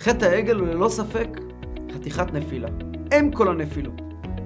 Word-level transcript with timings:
חטא 0.00 0.24
העגל 0.24 0.56
הוא 0.56 0.68
ללא 0.68 0.88
ספק 0.88 1.28
חתיכת 1.94 2.32
נפילה. 2.32 2.68
אם 3.18 3.30
כל 3.32 3.48
הנפילות. 3.48 4.00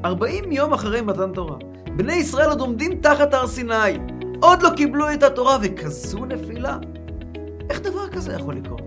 40 0.05 0.53
יום 0.53 0.73
אחרי 0.73 1.01
מתן 1.01 1.33
תורה. 1.33 1.59
בני 1.97 2.13
ישראל 2.13 2.49
עוד 2.49 2.61
עומדים 2.61 3.01
תחת 3.01 3.35
הר 3.35 3.47
סיני. 3.47 3.99
עוד 4.43 4.63
לא 4.63 4.69
קיבלו 4.77 5.13
את 5.13 5.23
התורה, 5.23 5.59
וכזו 5.63 6.25
נפילה? 6.25 6.79
איך 7.71 7.81
דבר 7.81 8.09
כזה 8.09 8.33
יכול 8.33 8.57
לקרות? 8.57 8.81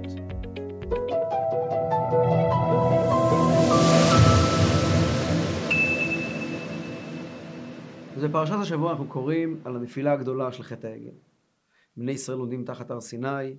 בפרשת 8.23 8.55
השבוע 8.61 8.91
אנחנו 8.91 9.07
קוראים 9.07 9.59
על 9.63 9.75
הנפילה 9.75 10.11
הגדולה 10.11 10.52
של 10.52 10.63
חטא 10.63 10.88
העגל. 10.88 11.11
בני 11.97 12.11
ישראל 12.11 12.38
עומדים 12.38 12.63
תחת 12.66 12.91
הר 12.91 13.02
סיני, 13.02 13.55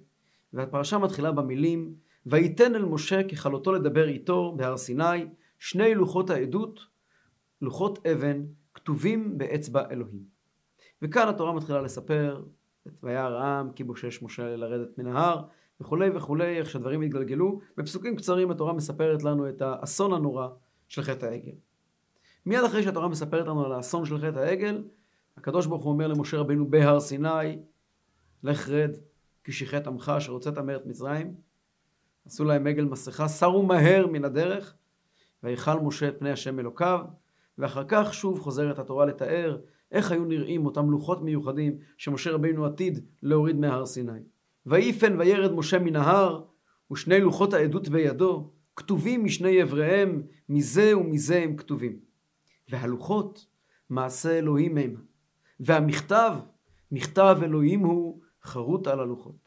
והפרשה 0.52 0.98
מתחילה 0.98 1.32
במילים 1.32 1.95
ויתן 2.27 2.74
אל 2.74 2.84
משה 2.84 3.29
ככלותו 3.29 3.72
לדבר 3.72 4.09
איתו 4.09 4.54
בהר 4.56 4.77
סיני 4.77 5.27
שני 5.59 5.95
לוחות 5.95 6.30
העדות, 6.30 6.80
לוחות 7.62 8.06
אבן, 8.06 8.42
כתובים 8.74 9.38
באצבע 9.38 9.91
אלוהים. 9.91 10.24
וכאן 11.02 11.28
התורה 11.28 11.52
מתחילה 11.52 11.82
לספר 11.82 12.42
את 12.87 12.92
וירא 13.02 13.38
העם 13.38 13.73
כי 13.73 13.84
בושש 13.84 14.23
משה 14.23 14.56
לרדת 14.56 14.98
מן 14.98 15.06
ההר 15.06 15.45
וכולי 15.80 16.10
וכולי, 16.15 16.59
איך 16.59 16.70
שהדברים 16.70 17.02
התגלגלו. 17.02 17.60
בפסוקים 17.77 18.16
קצרים 18.16 18.51
התורה 18.51 18.73
מספרת 18.73 19.23
לנו 19.23 19.48
את 19.48 19.62
האסון 19.62 20.12
הנורא 20.12 20.48
של 20.88 21.02
חטא 21.02 21.27
העגל. 21.27 21.54
מיד 22.46 22.65
אחרי 22.65 22.82
שהתורה 22.82 23.09
מספרת 23.09 23.46
לנו 23.46 23.65
על 23.65 23.73
האסון 23.73 24.04
של 24.04 24.18
חטא 24.18 24.38
העגל, 24.38 24.84
הקדוש 25.37 25.66
ברוך 25.66 25.84
הוא 25.84 25.93
אומר 25.93 26.06
למשה 26.06 26.37
רבינו 26.37 26.70
בהר 26.70 27.01
סיני, 27.01 27.59
לך 28.43 28.68
רד, 28.68 28.90
כי 29.45 29.52
שיחת 29.52 29.87
עמך 29.87 30.12
אשר 30.16 30.32
הוצאת 30.32 30.59
מארץ 30.59 30.87
מצרים. 30.87 31.45
עשו 32.27 32.45
להם 32.45 32.66
עגל 32.66 32.85
מסכה, 32.85 33.29
סרו 33.29 33.62
מהר 33.62 34.07
מן 34.07 34.25
הדרך, 34.25 34.75
ויכל 35.43 35.80
משה 35.80 36.09
את 36.09 36.19
פני 36.19 36.30
השם 36.30 36.59
אלוקיו, 36.59 37.01
ואחר 37.59 37.85
כך 37.88 38.15
שוב 38.15 38.41
חוזרת 38.41 38.79
התורה 38.79 39.07
לתאר 39.07 39.59
איך 39.93 40.13
היו 40.13 40.24
נראים 40.24 40.66
אותם 40.66 40.91
לוחות 40.91 41.23
מיוחדים 41.23 41.79
שמשה 41.96 42.30
רבינו 42.30 42.66
עתיד 42.66 43.05
להוריד 43.23 43.57
מהר 43.57 43.87
סיני. 43.87 44.21
ויפן 44.66 45.21
וירד 45.21 45.52
משה 45.52 45.79
מן 45.79 45.96
ההר, 45.96 46.45
ושני 46.93 47.21
לוחות 47.21 47.55
העדות 47.55 47.88
בידו, 47.88 48.51
כתובים 48.77 49.24
משני 49.24 49.63
אבריהם, 49.63 50.23
מזה 50.49 50.99
ומזה 50.99 51.43
הם 51.43 51.57
כתובים. 51.57 51.99
והלוחות, 52.68 53.46
מעשה 53.90 54.38
אלוהים 54.38 54.79
הם. 54.79 54.95
והמכתב, 55.61 56.35
מכתב 56.93 57.38
אלוהים 57.43 57.80
הוא 57.80 58.21
חרוט 58.43 58.87
על 58.87 59.01
הלוחות. 59.01 59.46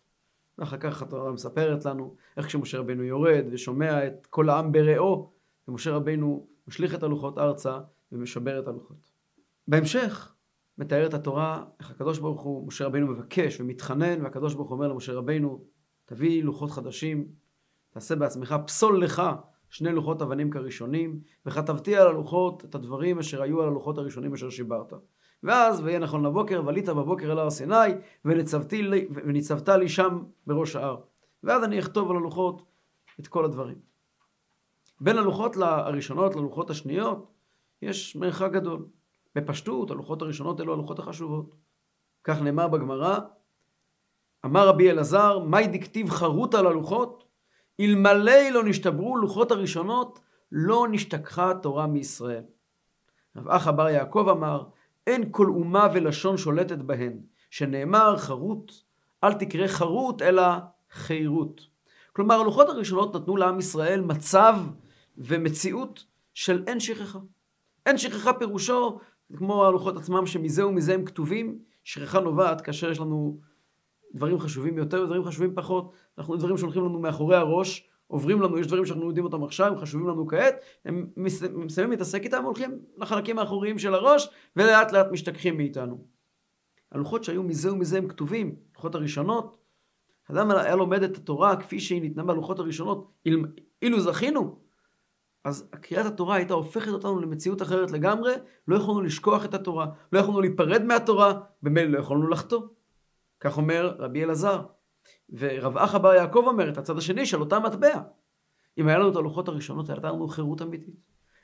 ואחר 0.59 0.77
כך 0.77 1.01
התורה 1.01 1.31
מספרת 1.31 1.85
לנו 1.85 2.15
איך 2.37 2.45
כשמשה 2.45 2.79
רבנו 2.79 3.03
יורד 3.03 3.45
ושומע 3.51 4.07
את 4.07 4.27
כל 4.29 4.49
העם 4.49 4.71
ברעו, 4.71 5.31
ומשה 5.67 5.91
רבנו 5.91 6.47
משליך 6.67 6.95
את 6.95 7.03
הלוחות 7.03 7.37
ארצה 7.37 7.79
ומשבר 8.11 8.59
את 8.59 8.67
הלוחות. 8.67 9.11
בהמשך 9.67 10.33
מתארת 10.77 11.13
התורה 11.13 11.65
איך 11.79 11.91
הקדוש 11.91 12.19
ברוך 12.19 12.41
הוא, 12.41 12.67
משה 12.67 12.85
רבנו 12.85 13.07
מבקש 13.07 13.61
ומתחנן, 13.61 14.21
והקדוש 14.21 14.53
ברוך 14.53 14.69
הוא 14.69 14.75
אומר 14.75 14.87
למשה 14.87 15.13
רבנו, 15.13 15.63
תביא 16.05 16.43
לוחות 16.43 16.71
חדשים, 16.71 17.27
תעשה 17.89 18.15
בעצמך, 18.15 18.55
פסול 18.65 19.03
לך 19.03 19.21
שני 19.69 19.91
לוחות 19.91 20.21
אבנים 20.21 20.51
כראשונים, 20.51 21.19
וכתבתי 21.45 21.95
על 21.95 22.07
הלוחות 22.07 22.65
את 22.65 22.75
הדברים 22.75 23.19
אשר 23.19 23.41
היו 23.41 23.61
על 23.61 23.67
הלוחות 23.67 23.97
הראשונים 23.97 24.33
אשר 24.33 24.49
שיברת. 24.49 24.93
ואז, 25.43 25.81
ויהיה 25.81 25.99
נכון 25.99 26.25
לבוקר, 26.25 26.61
ועלית 26.65 26.89
בבוקר 26.89 27.31
אל 27.31 27.39
הר 27.39 27.49
סיני, 27.49 27.75
וניצבת 28.25 29.69
לי 29.69 29.89
שם 29.89 30.23
בראש 30.47 30.75
ההר. 30.75 30.97
ואז 31.43 31.63
אני 31.63 31.79
אכתוב 31.79 32.11
על 32.11 32.17
הלוחות 32.17 32.65
את 33.19 33.27
כל 33.27 33.45
הדברים. 33.45 33.77
בין 35.01 35.17
הלוחות 35.17 35.57
הראשונות 35.57 36.35
ללוחות 36.35 36.69
השניות, 36.69 37.31
יש 37.81 38.15
מרחק 38.15 38.51
גדול. 38.51 38.85
בפשטות, 39.35 39.91
הלוחות 39.91 40.21
הראשונות 40.21 40.61
אלו 40.61 40.73
הלוחות 40.73 40.99
החשובות. 40.99 41.55
כך 42.23 42.41
נאמר 42.41 42.67
בגמרא, 42.67 43.19
אמר 44.45 44.67
רבי 44.67 44.91
אלעזר, 44.91 45.39
מאי 45.39 45.67
דכתיב 45.67 46.09
חרוט 46.09 46.55
על 46.55 46.67
הלוחות? 46.67 47.23
אלמלא 47.79 48.49
לא 48.51 48.63
נשתברו 48.63 49.17
לוחות 49.17 49.51
הראשונות, 49.51 50.19
לא 50.51 50.87
נשתכחה 50.91 51.53
תורה 51.61 51.87
מישראל. 51.87 52.43
רב 53.35 53.49
אחא 53.49 53.71
בר 53.71 53.89
יעקב 53.89 54.27
אמר, 54.29 54.63
אין 55.09 55.23
כל 55.31 55.47
אומה 55.47 55.87
ולשון 55.93 56.37
שולטת 56.37 56.77
בהן, 56.77 57.19
שנאמר 57.49 58.17
חרוט, 58.17 58.71
אל 59.23 59.33
תקרא 59.33 59.67
חרוט 59.67 60.21
אלא 60.21 60.43
חירות. 60.91 61.61
כלומר, 62.13 62.35
הלוחות 62.35 62.69
הראשונות 62.69 63.15
נתנו 63.15 63.37
לעם 63.37 63.59
ישראל 63.59 64.01
מצב 64.01 64.55
ומציאות 65.17 66.05
של 66.33 66.63
אין 66.67 66.79
שכחה. 66.79 67.19
אין 67.85 67.97
שכחה 67.97 68.33
פירושו, 68.33 68.99
כמו 69.37 69.65
הלוחות 69.65 69.97
עצמם 69.97 70.25
שמזה 70.25 70.65
ומזה 70.65 70.93
הם 70.93 71.05
כתובים, 71.05 71.59
שכחה 71.83 72.19
נובעת 72.19 72.61
כאשר 72.61 72.91
יש 72.91 72.99
לנו 72.99 73.39
דברים 74.13 74.39
חשובים 74.39 74.77
יותר 74.77 75.01
ודברים 75.01 75.23
חשובים 75.23 75.55
פחות. 75.55 75.93
אנחנו 76.17 76.35
דברים 76.35 76.57
שהולכים 76.57 76.85
לנו 76.85 76.99
מאחורי 76.99 77.35
הראש, 77.35 77.89
עוברים 78.09 78.41
לנו, 78.41 78.59
יש 78.59 78.67
דברים 78.67 78.85
שאנחנו 78.85 79.07
יודעים 79.07 79.25
אותם 79.25 79.43
עכשיו, 79.43 79.67
הם 79.67 79.77
חשובים 79.77 80.07
לנו 80.07 80.27
כעת, 80.27 80.55
הם 80.85 81.07
מסיימים 81.53 81.91
להתעסק 81.91 82.23
איתם, 82.23 82.43
הולכים 82.43 82.79
לחלקים 82.97 83.39
האחוריים 83.39 83.79
של 83.79 83.93
הראש, 83.93 84.29
ולאט 84.55 84.91
לאט 84.91 85.07
משתכחים 85.11 85.57
מאיתנו. 85.57 86.05
הלוחות 86.91 87.23
שהיו 87.23 87.43
מזה 87.43 87.73
ומזה 87.73 87.97
הם 87.97 88.07
כתובים, 88.07 88.55
לוחות 88.75 88.95
הראשונות. 88.95 89.57
אדם 90.31 90.51
היה 90.51 90.75
לומד 90.75 91.03
את 91.03 91.17
התורה 91.17 91.55
כפי 91.55 91.79
שהיא 91.79 92.01
ניתנה 92.01 92.23
בלוחות 92.23 92.59
הראשונות, 92.59 93.11
אילו 93.81 93.99
זכינו. 93.99 94.59
אז 95.43 95.69
קריאת 95.81 96.05
התורה 96.05 96.35
הייתה 96.35 96.53
הופכת 96.53 96.91
אותנו 96.91 97.19
למציאות 97.19 97.61
אחרת 97.61 97.91
לגמרי, 97.91 98.33
לא 98.67 98.75
יכולנו 98.75 99.01
לשכוח 99.01 99.45
את 99.45 99.53
התורה, 99.53 99.87
לא 100.11 100.19
יכולנו 100.19 100.41
להיפרד 100.41 100.83
מהתורה, 100.83 101.39
במילא 101.63 101.91
לא 101.91 101.99
יכולנו 101.99 102.27
לחטוא. 102.27 102.61
כך 103.39 103.57
אומר 103.57 103.95
רבי 103.99 104.23
אלעזר. 104.23 104.61
ורב 105.37 105.77
אחא 105.77 105.97
בר 105.97 106.13
יעקב 106.13 106.43
אומר 106.47 106.69
את 106.69 106.77
הצד 106.77 106.97
השני 106.97 107.25
של 107.25 107.39
אותה 107.39 107.59
מטבע. 107.59 108.01
אם 108.77 108.87
היה 108.87 108.97
לנו 108.97 109.09
את 109.09 109.15
הלוחות 109.15 109.47
הראשונות, 109.47 109.89
הייתה 109.89 110.07
לנו 110.07 110.27
חירות 110.27 110.61
אמיתית. 110.61 110.95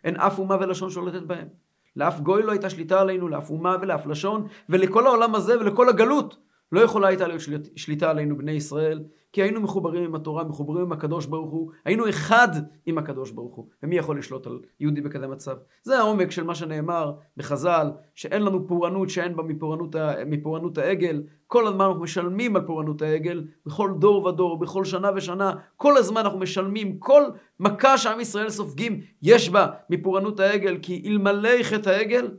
אין 0.03 0.15
אף 0.15 0.39
אומה 0.39 0.55
ולשון 0.55 0.89
שולטת 0.89 1.21
בהם. 1.21 1.47
לאף 1.95 2.19
גוי 2.19 2.43
לא 2.43 2.51
הייתה 2.51 2.69
שליטה 2.69 3.01
עלינו, 3.01 3.27
לאף 3.27 3.49
אומה 3.49 3.77
ולאף 3.81 4.07
לשון, 4.07 4.47
ולכל 4.69 5.07
העולם 5.07 5.35
הזה 5.35 5.59
ולכל 5.59 5.89
הגלות 5.89 6.37
לא 6.75 6.81
יכולה 6.81 7.07
הייתה 7.07 7.27
להיות 7.27 7.41
שליטה 7.75 8.09
עלינו 8.09 8.37
בני 8.37 8.51
ישראל, 8.51 9.03
כי 9.33 9.41
היינו 9.41 9.61
מחוברים 9.61 10.03
עם 10.03 10.15
התורה, 10.15 10.43
מחוברים 10.43 10.81
עם 10.81 10.91
הקדוש 10.91 11.25
ברוך 11.25 11.51
הוא, 11.51 11.71
היינו 11.85 12.09
אחד 12.09 12.47
עם 12.85 12.97
הקדוש 12.97 13.31
ברוך 13.31 13.55
הוא. 13.55 13.67
ומי 13.83 13.95
יכול 13.97 14.19
לשלוט 14.19 14.47
על 14.47 14.59
יהודי 14.79 15.01
בכזה 15.01 15.27
מצב? 15.27 15.55
זה 15.83 15.99
העומק 15.99 16.31
של 16.31 16.43
מה 16.43 16.55
שנאמר 16.55 17.13
בחז"ל, 17.37 17.91
שאין 18.15 18.41
לנו 18.41 18.67
פורענות 18.67 19.09
שאין 19.09 19.35
בה 19.35 19.43
מפורענות, 19.43 19.95
מפורענות 20.25 20.77
העגל. 20.77 21.23
כל 21.47 21.67
הזמן 21.67 21.85
אנחנו 21.85 22.01
משלמים 22.01 22.55
על 22.55 22.61
פורענות 22.61 23.01
העגל, 23.01 23.43
בכל 23.65 23.91
דור 23.99 24.25
ודור, 24.25 24.59
בכל 24.59 24.85
שנה 24.85 25.09
ושנה, 25.15 25.53
כל 25.75 25.97
הזמן 25.97 26.21
אנחנו 26.21 26.39
משלמים, 26.39 26.99
כל 26.99 27.23
מכה 27.59 27.97
שעם 27.97 28.19
ישראל 28.19 28.49
סופגים, 28.49 29.01
יש 29.21 29.49
בה 29.49 29.67
מפורענות 29.89 30.39
העגל, 30.39 30.77
כי 30.81 31.03
אלמלא 31.05 31.63
חטא 31.63 31.89
העגל, 31.89 32.31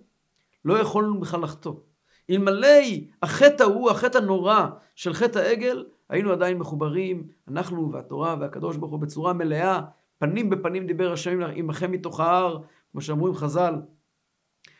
לא 0.64 0.78
יכולנו 0.78 1.20
בכלל 1.20 1.42
לחטוא. 1.42 1.74
אלמלא 2.30 2.68
החטא 3.22 3.62
ההוא, 3.62 3.90
החטא 3.90 4.18
הנורא 4.18 4.66
של 4.94 5.12
חטא 5.12 5.38
העגל, 5.38 5.84
היינו 6.08 6.32
עדיין 6.32 6.58
מחוברים, 6.58 7.26
אנחנו 7.48 7.92
והתורה 7.92 8.36
והקדוש 8.40 8.76
ברוך 8.76 8.92
הוא 8.92 9.00
בצורה 9.00 9.32
מלאה, 9.32 9.80
פנים 10.18 10.50
בפנים 10.50 10.86
דיבר 10.86 11.12
השם 11.12 11.40
עמכם 11.54 11.92
מתוך 11.92 12.20
ההר, 12.20 12.58
כמו 12.92 13.00
שאמרו 13.00 13.28
עם 13.28 13.34
חז"ל, 13.34 13.74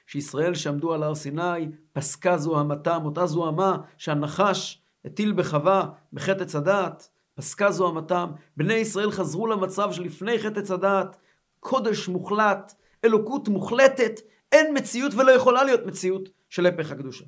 שישראל 0.06 0.54
שעמדו 0.54 0.94
על 0.94 1.02
הר 1.02 1.14
סיני, 1.14 1.68
פסקה 1.92 2.38
זו 2.38 2.60
המתה, 2.60 2.98
מותה 2.98 3.26
זו 3.26 3.48
המה, 3.48 3.76
שהנחש 3.98 4.82
הטיל 5.04 5.32
בחווה, 5.32 5.88
בחטא 6.12 6.42
עץ 6.42 6.54
הדעת, 6.54 7.08
פסקה 7.34 7.70
זו 7.70 7.88
המתם. 7.88 8.30
בני 8.56 8.74
ישראל 8.74 9.10
חזרו 9.10 9.46
למצב 9.46 9.92
שלפני 9.92 10.38
חטא 10.38 10.60
עץ 10.60 10.70
הדעת, 10.70 11.16
קודש 11.60 12.08
מוחלט, 12.08 12.74
אלוקות 13.04 13.48
מוחלטת, 13.48 14.20
אין 14.52 14.76
מציאות 14.76 15.14
ולא 15.14 15.30
יכולה 15.30 15.64
להיות 15.64 15.86
מציאות 15.86 16.28
של 16.50 16.66
הפך 16.66 16.90
הקדושה. 16.90 17.24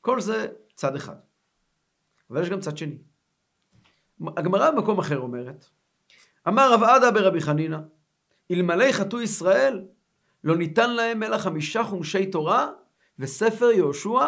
כל 0.00 0.20
זה 0.20 0.46
צד 0.74 0.96
אחד. 0.96 1.16
אבל 2.30 2.42
יש 2.42 2.50
גם 2.50 2.60
צד 2.60 2.76
שני. 2.76 2.98
הגמרא 4.36 4.70
במקום 4.70 4.98
אחר 4.98 5.18
אומרת, 5.18 5.64
אמר 6.48 6.72
רב 6.72 6.82
עדה 6.82 7.10
ברבי 7.10 7.40
חנינא, 7.40 7.78
אלמלא 8.50 8.92
חטאו 8.92 9.20
ישראל, 9.20 9.84
לא 10.44 10.56
ניתן 10.56 10.94
להם 10.94 11.22
אלא 11.22 11.38
חמישה 11.38 11.84
חומשי 11.84 12.26
תורה 12.26 12.70
וספר 13.18 13.70
יהושע 13.70 14.26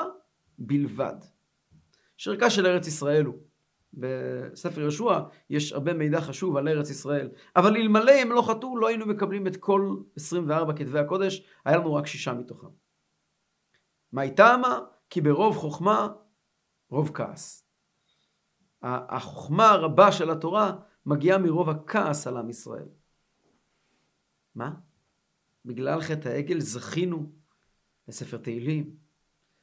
בלבד. 0.58 1.14
שרקה 2.16 2.50
של 2.50 2.66
ארץ 2.66 2.86
ישראל 2.86 3.24
הוא. 3.24 3.34
בספר 3.94 4.80
יהושע 4.80 5.20
יש 5.50 5.72
הרבה 5.72 5.92
מידע 5.92 6.20
חשוב 6.20 6.56
על 6.56 6.68
ארץ 6.68 6.90
ישראל. 6.90 7.28
אבל 7.56 7.76
אלמלא 7.76 8.12
הם 8.12 8.32
לא 8.32 8.42
חטאו, 8.42 8.76
לא 8.76 8.86
היינו 8.86 9.06
מקבלים 9.06 9.46
את 9.46 9.56
כל 9.56 9.96
24 10.16 10.72
כתבי 10.72 10.98
הקודש, 10.98 11.42
היה 11.64 11.76
לנו 11.76 11.94
רק 11.94 12.06
שישה 12.06 12.32
מתוכם. 12.32 12.66
מה 14.12 14.22
איתה 14.22 14.54
אמר? 14.54 14.84
כי 15.10 15.20
ברוב 15.20 15.56
חוכמה, 15.56 16.08
רוב 16.90 17.10
כעס. 17.14 17.66
החוכמה 18.82 19.70
הרבה 19.70 20.12
של 20.12 20.30
התורה 20.30 20.76
מגיעה 21.06 21.38
מרוב 21.38 21.70
הכעס 21.70 22.26
על 22.26 22.36
עם 22.36 22.50
ישראל. 22.50 22.88
מה? 24.54 24.70
בגלל 25.64 26.00
חטא 26.00 26.28
העגל 26.28 26.60
זכינו 26.60 27.32
לספר 28.08 28.36
תהילים, 28.36 28.96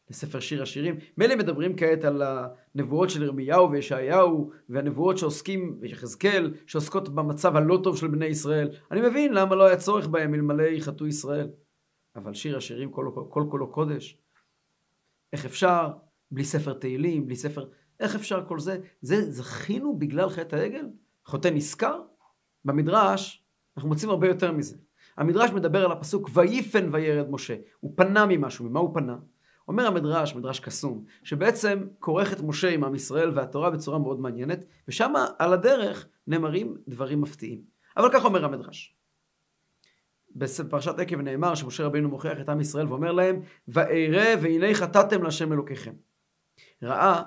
לספר 0.09 0.39
שיר 0.39 0.61
השירים. 0.63 0.95
מילא 1.17 1.35
מדברים 1.35 1.77
כעת 1.77 2.03
על 2.03 2.21
הנבואות 2.21 3.09
של 3.09 3.23
ירמיהו 3.23 3.71
וישעיהו, 3.71 4.51
והנבואות 4.69 5.17
שעוסקים, 5.17 5.77
ויחזקאל, 5.81 6.53
שעוסקות 6.67 7.09
במצב 7.09 7.55
הלא 7.55 7.79
טוב 7.83 7.97
של 7.97 8.07
בני 8.07 8.25
ישראל. 8.25 8.69
אני 8.91 9.01
מבין 9.01 9.33
למה 9.33 9.55
לא 9.55 9.63
היה 9.63 9.77
צורך 9.77 10.07
בהם 10.07 10.33
אלמלא 10.33 10.63
יחטאו 10.63 11.07
ישראל. 11.07 11.49
אבל 12.15 12.33
שיר 12.33 12.57
השירים 12.57 12.91
כל 12.91 13.11
כל 13.29 13.45
כולו 13.49 13.71
קודש. 13.71 14.17
איך 15.33 15.45
אפשר? 15.45 15.89
בלי 16.31 16.44
ספר 16.44 16.74
תהילים, 16.74 17.25
בלי 17.25 17.35
ספר... 17.35 17.69
איך 18.00 18.15
אפשר 18.15 18.45
כל 18.47 18.59
זה? 18.59 18.77
זה 19.01 19.31
זכינו 19.31 20.00
בגלל 20.00 20.29
חטא 20.29 20.56
העגל? 20.56 20.85
חוטא 21.25 21.47
נשכר? 21.47 22.01
במדרש 22.65 23.44
אנחנו 23.77 23.89
מוצאים 23.89 24.09
הרבה 24.09 24.27
יותר 24.27 24.51
מזה. 24.51 24.77
המדרש 25.18 25.51
מדבר 25.51 25.85
על 25.85 25.91
הפסוק 25.91 26.29
ויפן 26.33 26.89
וירד 26.91 27.29
משה. 27.29 27.56
הוא 27.79 27.94
פנה 27.95 28.25
ממשהו, 28.25 28.65
ממה 28.65 28.79
הוא 28.79 28.94
פנה? 28.94 29.18
אומר 29.68 29.88
המדרש, 29.88 30.35
מדרש 30.35 30.59
קסום, 30.59 31.06
שבעצם 31.24 31.88
כורך 32.00 32.33
את 32.33 32.41
משה 32.41 32.69
עם 32.69 32.83
עם 32.83 32.95
ישראל 32.95 33.31
והתורה 33.35 33.69
בצורה 33.69 34.00
מאוד 34.00 34.19
מעניינת, 34.19 34.59
ושם 34.88 35.13
על 35.39 35.53
הדרך 35.53 36.07
נאמרים 36.27 36.77
דברים 36.88 37.21
מפתיעים. 37.21 37.62
אבל 37.97 38.09
כך 38.13 38.25
אומר 38.25 38.45
המדרש. 38.45 38.96
בפרשת 40.38 41.00
עקב 41.00 41.22
נאמר 41.22 41.56
שמשה 41.56 41.86
רבינו 41.86 42.10
מוכיח 42.10 42.39
את 42.42 42.50
עם 42.50 42.62
ישראל 42.62 42.88
ואומר 42.88 43.12
להם 43.12 43.42
וארא 43.68 44.36
והנה 44.42 44.74
חטאתם 44.74 45.24
להשם 45.24 45.54
אלוקיכם. 45.54 45.94
ראה 46.84 47.24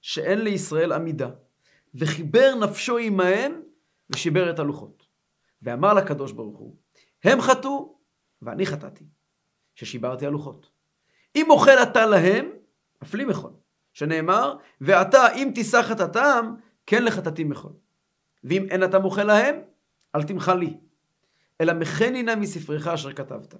שאין 0.00 0.40
לישראל 0.40 0.92
עמידה 0.92 1.30
וחיבר 1.94 2.54
נפשו 2.60 2.98
עמהם 2.98 3.60
ושיבר 4.10 4.50
את 4.50 4.58
הלוחות. 4.58 5.06
ואמר 5.62 5.94
לקדוש 5.94 6.32
ברוך 6.32 6.58
הוא 6.58 6.76
הם 7.24 7.40
חטאו 7.40 7.98
ואני 8.42 8.66
חטאתי 8.66 9.04
ששיברתי 9.74 10.26
הלוחות. 10.26 10.70
אם 11.36 11.50
אוכל 11.50 11.70
אתה 11.82 12.06
להם, 12.06 12.50
אף 13.02 13.14
לי 13.14 13.24
מחול. 13.24 13.52
שנאמר, 13.92 14.56
ואתה 14.80 15.32
אם 15.34 15.50
תישא 15.54 15.82
חטאתם, 15.82 16.54
כן 16.86 17.04
לחטאתי 17.04 17.44
מחול. 17.44 17.72
ואם 18.44 18.66
אין 18.70 18.84
אתה 18.84 18.98
מוכל 18.98 19.24
להם, 19.24 19.56
אל 20.14 20.22
תמחל 20.22 20.54
לי. 20.54 20.76
אלא 21.60 21.72
מכני 21.72 22.22
נא 22.22 22.34
מספרך 22.34 22.86
אשר 22.86 23.12
כתבת. 23.12 23.54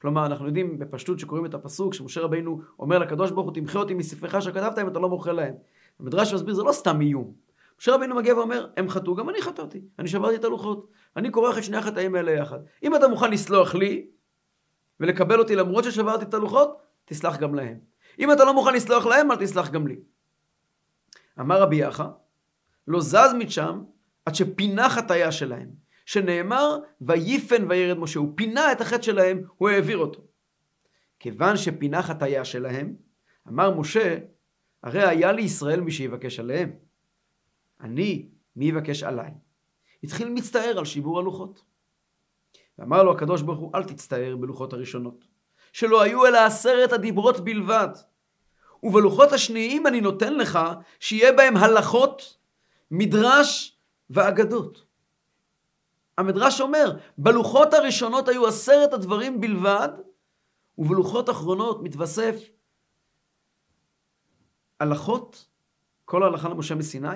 כלומר, 0.00 0.26
אנחנו 0.26 0.46
יודעים 0.46 0.78
בפשטות 0.78 1.18
שקוראים 1.18 1.46
את 1.46 1.54
הפסוק, 1.54 1.94
שמשה 1.94 2.20
רבינו 2.20 2.60
אומר 2.78 2.98
לקדוש 2.98 3.30
ברוך 3.30 3.46
הוא, 3.46 3.54
תמחה 3.54 3.78
אותי 3.78 3.94
מספרך 3.94 4.34
אשר 4.34 4.52
כתבת 4.52 4.78
אם 4.78 4.88
אתה 4.88 4.98
לא 4.98 5.08
מוכל 5.08 5.32
להם. 5.32 5.54
המדרש 6.00 6.34
מסביר, 6.34 6.54
זה 6.54 6.62
לא 6.62 6.72
סתם 6.72 7.00
איום. 7.00 7.32
משה 7.80 7.94
רבינו 7.94 8.14
מגיע 8.14 8.34
ואומר, 8.34 8.66
הם 8.76 8.88
חטאו, 8.88 9.14
גם 9.14 9.28
אני 9.28 9.42
חטאתי. 9.42 9.80
אני 9.98 10.08
שברתי 10.08 10.36
את 10.36 10.44
הלוחות. 10.44 10.90
אני 11.16 11.32
כורך 11.32 11.58
את 11.58 11.64
שני 11.64 11.76
החטאים 11.76 12.14
האלה 12.14 12.32
יחד. 12.32 12.58
אם 12.82 12.96
אתה 12.96 13.08
מוכן 13.08 13.30
לסלוח 13.30 13.74
לי, 13.74 14.06
ולקבל 15.00 15.38
אותי 15.38 15.56
למרות 15.56 15.84
ששברתי 15.84 16.24
את 16.24 16.34
הלוחות, 16.34 16.82
תסלח 17.04 17.36
גם 17.36 17.54
להם. 17.54 17.78
אם 18.18 18.32
אתה 18.32 18.44
לא 18.44 18.54
מוכן 18.54 18.74
לסלוח 18.74 19.06
להם, 19.06 19.30
אל 19.30 19.36
תסלח 19.36 19.70
גם 19.70 19.86
לי. 19.86 19.96
אמר 21.40 21.62
רבי 21.62 21.76
יחא, 21.76 22.06
לא 22.88 23.00
זז 23.00 23.34
משם 23.38 23.82
עד 24.26 24.34
שפינה 24.34 24.90
חטאיה 24.90 25.32
שלהם, 25.32 25.68
שנאמר, 26.08 26.78
ויפן 27.00 27.70
וירד 27.70 27.98
משה. 27.98 28.18
הוא 28.18 28.32
פינה 28.34 28.72
את 28.72 28.80
החטא 28.80 29.02
שלהם, 29.02 29.42
הוא 29.56 29.68
העביר 29.68 29.98
אותו. 29.98 30.22
כיוון 31.18 31.56
שפינה 31.56 32.02
חטאיה 32.02 32.44
שלהם, 32.44 32.94
אמר 33.48 33.74
משה, 33.74 34.18
הרי 34.82 35.02
היה 35.02 35.32
לי 35.32 35.42
ישראל 35.42 35.80
מי 35.80 35.90
שיבקש 35.90 36.40
עליהם. 36.40 36.72
אני, 37.80 38.28
מי 38.56 38.64
יבקש 38.64 39.02
עליי? 39.02 39.30
התחיל 40.02 40.28
מצטער 40.28 40.78
על 40.78 40.84
שיבור 40.84 41.18
הלוחות. 41.18 41.64
ואמר 42.78 43.02
לו 43.02 43.12
הקדוש 43.12 43.42
ברוך 43.42 43.58
הוא, 43.58 43.72
אל 43.74 43.84
תצטער 43.84 44.36
בלוחות 44.36 44.72
הראשונות. 44.72 45.24
שלא 45.72 46.02
היו 46.02 46.26
אלא 46.26 46.38
עשרת 46.38 46.92
הדיברות 46.92 47.40
בלבד. 47.40 47.88
ובלוחות 48.82 49.32
השניים 49.32 49.86
אני 49.86 50.00
נותן 50.00 50.34
לך 50.34 50.58
שיהיה 51.00 51.32
בהם 51.32 51.56
הלכות, 51.56 52.38
מדרש 52.90 53.78
ואגדות. 54.10 54.87
המדרש 56.18 56.60
אומר, 56.60 56.96
בלוחות 57.18 57.74
הראשונות 57.74 58.28
היו 58.28 58.46
עשרת 58.46 58.92
הדברים 58.92 59.40
בלבד, 59.40 59.88
ובלוחות 60.78 61.30
אחרונות 61.30 61.82
מתווסף 61.82 62.34
הלכות, 64.80 65.46
כל 66.04 66.22
ההלכה 66.22 66.48
למשה 66.48 66.74
מסיני, 66.74 67.08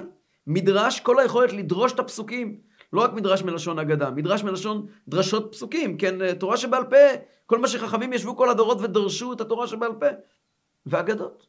מדרש, 0.46 1.00
כל 1.00 1.19
היכולת 1.19 1.52
לדרוש 1.52 1.93
את 1.93 1.99
הפסוקים. 1.99 2.60
לא 2.93 3.00
רק 3.00 3.12
מדרש 3.12 3.43
מלשון 3.43 3.78
אגדה, 3.78 4.10
מדרש 4.10 4.43
מלשון 4.43 4.87
דרשות 5.08 5.52
פסוקים, 5.52 5.99
כן, 5.99 6.22
אה, 6.22 6.34
תורה 6.34 6.56
שבעל 6.56 6.84
פה, 6.84 6.96
כל 7.46 7.58
מה 7.58 7.69
שחכמים 7.69 8.12
ישבו 8.12 8.37
כל 8.37 8.50
הדורות 8.50 8.78
ודרשו 8.81 9.32
את 9.32 9.40
התורה 9.40 9.66
שבעל 9.66 9.93
פה, 9.93 10.06
ואגדות. 10.87 11.46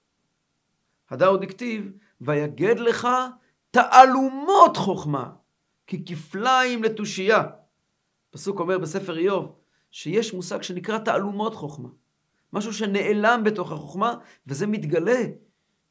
הדאו 1.10 1.38
דכתיב, 1.38 1.92
ויגד 2.22 2.80
לך 2.80 3.08
תעלומות 3.72 4.78
חוכמה, 4.78 5.30
ככפליים 5.98 6.84
לתושייה. 6.84 7.44
פסוק 8.32 8.60
אומר 8.60 8.78
בספר 8.78 9.18
איוב, 9.18 9.56
שיש 9.92 10.34
מושג 10.34 10.62
שנקרא 10.62 10.98
תעלומות 10.98 11.56
חוכמה. 11.56 11.90
משהו 12.54 12.74
שנעלם 12.74 13.42
בתוך 13.44 13.72
החוכמה, 13.72 14.16
וזה 14.48 14.68
מתגלה 14.68 15.22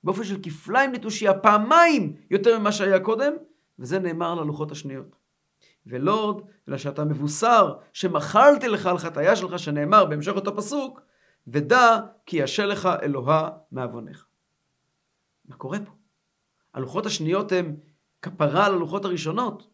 באופן 0.04 0.24
של 0.24 0.42
כפליים 0.42 0.92
לתושייה, 0.92 1.34
פעמיים 1.34 2.16
יותר 2.30 2.58
ממה 2.58 2.72
שהיה 2.72 3.00
קודם, 3.00 3.32
וזה 3.78 3.98
נאמר 3.98 4.34
ללוחות 4.34 4.72
השניות. 4.72 5.16
ולא 5.86 6.24
עוד, 6.24 6.42
אלא 6.68 6.78
שאתה 6.78 7.04
מבוסר, 7.04 7.74
שמחלתי 7.92 8.68
לך 8.68 8.86
על 8.86 8.98
חטאיה 8.98 9.36
שלך, 9.36 9.58
שנאמר 9.58 10.04
בהמשך 10.04 10.32
אותו 10.32 10.56
פסוק, 10.56 11.00
ודע 11.46 11.98
כי 12.26 12.36
ישה 12.36 12.66
לך 12.66 12.88
אלוהה 13.02 13.50
מעוונך. 13.72 14.24
מה 15.44 15.56
קורה 15.56 15.78
פה? 15.78 15.92
הלוחות 16.74 17.06
השניות 17.06 17.52
הן 17.52 17.76
כפרה 18.22 18.66
על 18.66 18.74
הלוחות 18.74 19.04
הראשונות. 19.04 19.71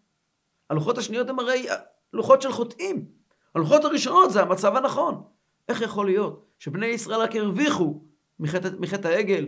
הלוחות 0.71 0.99
השניות 0.99 1.29
הן 1.29 1.39
הרי 1.39 1.67
לוחות 2.13 2.43
של 2.43 2.53
חוטאים. 2.53 3.09
הלוחות 3.55 3.85
הראשונות 3.85 4.33
זה 4.33 4.43
המצב 4.43 4.77
הנכון. 4.77 5.23
איך 5.69 5.83
יכול 5.83 6.07
להיות 6.07 6.45
שבני 6.59 6.87
ישראל 6.87 7.21
רק 7.21 7.37
הרוויחו 7.37 8.03
מחטא, 8.41 8.69
מחטא 8.79 9.09
העגל, 9.09 9.47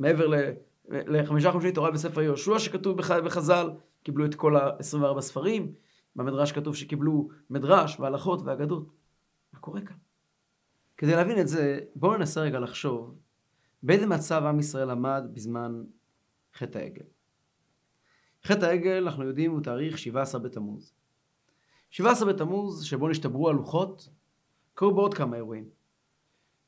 מעבר 0.00 0.26
לחמישה 0.88 1.52
חומשי 1.52 1.72
תורה 1.72 1.90
בספר 1.90 2.22
יהושע 2.22 2.58
שכתוב 2.58 2.96
בחז"ל, 2.96 3.70
קיבלו 4.02 4.24
את 4.24 4.34
כל 4.34 4.56
ה-24 4.56 5.20
ספרים, 5.20 5.74
במדרש 6.16 6.52
כתוב 6.52 6.76
שקיבלו 6.76 7.28
מדרש 7.50 8.00
והלכות 8.00 8.40
ואגדות. 8.44 8.86
מה 9.52 9.58
קורה 9.58 9.80
כאן? 9.80 9.96
כדי 10.96 11.12
להבין 11.12 11.40
את 11.40 11.48
זה, 11.48 11.80
בואו 11.94 12.16
ננסה 12.16 12.40
רגע 12.40 12.58
לחשוב 12.58 13.14
באיזה 13.82 14.06
מצב 14.06 14.42
עם 14.44 14.60
ישראל 14.60 14.90
עמד 14.90 15.24
בזמן 15.32 15.84
חטא 16.54 16.78
העגל. 16.78 17.04
חטא 18.46 18.64
העגל, 18.64 19.02
אנחנו 19.02 19.24
יודעים, 19.24 19.50
הוא 19.50 19.60
תאריך 19.60 19.98
17 19.98 20.40
בתמוז. 20.40 20.92
17 21.90 22.32
בתמוז, 22.32 22.84
שבו 22.84 23.08
נשתברו 23.08 23.48
הלוחות, 23.48 24.08
קרו 24.74 24.94
בעוד 24.94 25.14
כמה 25.14 25.36
אירועים. 25.36 25.68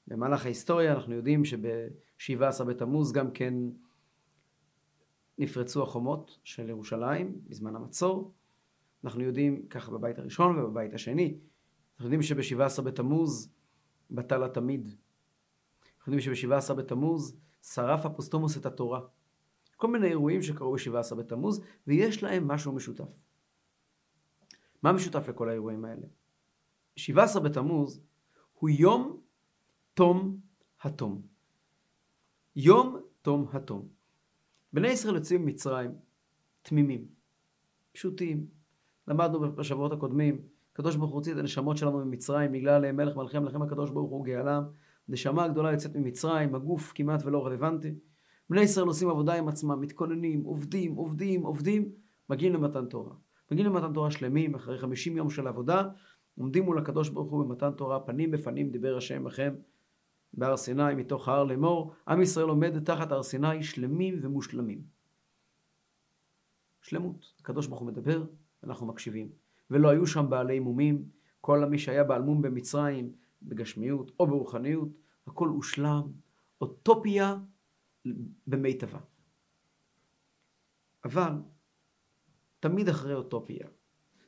במהלך 0.06 0.44
ההיסטוריה 0.44 0.92
אנחנו 0.92 1.14
יודעים 1.14 1.44
שב-17 1.44 2.64
בתמוז 2.64 3.12
גם 3.12 3.30
כן 3.30 3.54
נפרצו 5.38 5.82
החומות 5.82 6.38
של 6.44 6.68
ירושלים 6.68 7.40
בזמן 7.46 7.76
המצור. 7.76 8.34
אנחנו 9.04 9.22
יודעים 9.22 9.66
ככה 9.66 9.90
בבית 9.90 10.18
הראשון 10.18 10.58
ובבית 10.58 10.94
השני. 10.94 11.38
אנחנו 11.92 12.04
יודעים 12.04 12.22
שב-17 12.22 12.82
בתמוז 12.82 13.52
בטל 14.10 14.44
התמיד. 14.44 14.94
אנחנו 15.98 16.12
יודעים 16.12 16.34
שב-17 16.34 16.74
בתמוז 16.74 17.36
שרף 17.62 18.06
אפוסטומוס 18.06 18.56
את 18.56 18.66
התורה. 18.66 19.00
כל 19.76 19.86
מיני 19.88 20.06
אירועים 20.06 20.42
שקרו 20.42 20.72
ב-17 20.72 21.14
בתמוז, 21.14 21.60
ויש 21.86 22.22
להם 22.22 22.48
משהו 22.48 22.72
משותף. 22.72 23.08
מה 24.82 24.92
משותף 24.92 25.28
לכל 25.28 25.48
האירועים 25.48 25.84
האלה? 25.84 26.06
17 26.96 27.42
בתמוז 27.42 28.00
הוא 28.54 28.70
יום 28.70 29.20
תום 29.94 30.40
התום. 30.82 31.22
יום 32.56 33.00
תום 33.22 33.46
התום. 33.52 33.88
בני 34.72 34.88
ישראל 34.88 35.14
יוצאים 35.14 35.42
ממצרים 35.42 35.90
תמימים, 36.62 37.08
פשוטים. 37.92 38.46
למדנו 39.08 39.56
בשבועות 39.56 39.92
הקודמים, 39.92 40.40
הקדוש 40.72 40.96
ברוך 40.96 41.10
הוא 41.10 41.16
הוציא 41.16 41.32
את 41.32 41.38
הנשמות 41.38 41.76
שלנו 41.76 42.04
ממצרים 42.04 42.52
בגלל 42.52 42.92
מלך 42.92 43.16
מלכי 43.16 43.36
המלכים 43.36 43.62
הקדוש 43.62 43.90
ברוך 43.90 44.10
הוא 44.10 44.24
גאלם. 44.24 44.64
נשמה 45.08 45.44
הגדולה 45.44 45.72
יוצאת 45.72 45.96
ממצרים, 45.96 46.54
הגוף 46.54 46.92
כמעט 46.94 47.24
ולא 47.24 47.46
רלוונטי. 47.46 47.94
בני 48.50 48.60
ישראל 48.60 48.86
עושים 48.86 49.08
עבודה 49.08 49.34
עם 49.34 49.48
עצמם, 49.48 49.80
מתכוננים, 49.80 50.42
עובדים, 50.42 50.94
עובדים, 50.94 51.42
עובדים, 51.42 51.92
מגיעים 52.30 52.54
למתן 52.54 52.86
תורה. 52.86 53.14
מגיעים 53.50 53.72
למתן 53.72 53.92
תורה 53.92 54.10
שלמים, 54.10 54.54
אחרי 54.54 54.78
50 54.78 55.16
יום 55.16 55.30
של 55.30 55.46
עבודה, 55.46 55.88
עומדים 56.38 56.64
מול 56.64 56.78
הקדוש 56.78 57.08
ברוך 57.08 57.30
הוא 57.30 57.44
במתן 57.44 57.70
תורה, 57.72 58.00
פנים 58.00 58.30
בפנים 58.30 58.70
דיבר 58.70 58.96
השם 58.96 59.26
לכם 59.26 59.54
בהר 60.34 60.56
סיני 60.56 60.94
מתוך 60.94 61.28
ההר 61.28 61.44
לאמור, 61.44 61.92
עם 62.08 62.22
ישראל 62.22 62.48
עומד 62.48 62.84
תחת 62.84 63.12
הר 63.12 63.22
סיני 63.22 63.62
שלמים 63.62 64.18
ומושלמים. 64.22 64.82
שלמות. 66.82 67.32
הקדוש 67.40 67.66
ברוך 67.66 67.80
הוא 67.80 67.88
מדבר, 67.88 68.24
אנחנו 68.64 68.86
מקשיבים. 68.86 69.28
ולא 69.70 69.88
היו 69.88 70.06
שם 70.06 70.30
בעלי 70.30 70.60
מומים, 70.60 71.04
כל 71.40 71.64
מי 71.64 71.78
שהיה 71.78 72.04
בעל 72.04 72.22
מום 72.22 72.42
במצרים, 72.42 73.12
בגשמיות 73.42 74.10
או 74.20 74.26
ברוחניות, 74.26 74.88
הכל 75.26 75.48
הושלם, 75.48 76.02
אוטופיה 76.60 77.36
במיטבה. 78.46 78.98
אבל 81.04 81.32
תמיד 82.60 82.88
אחרי 82.88 83.14
אוטופיה, 83.14 83.68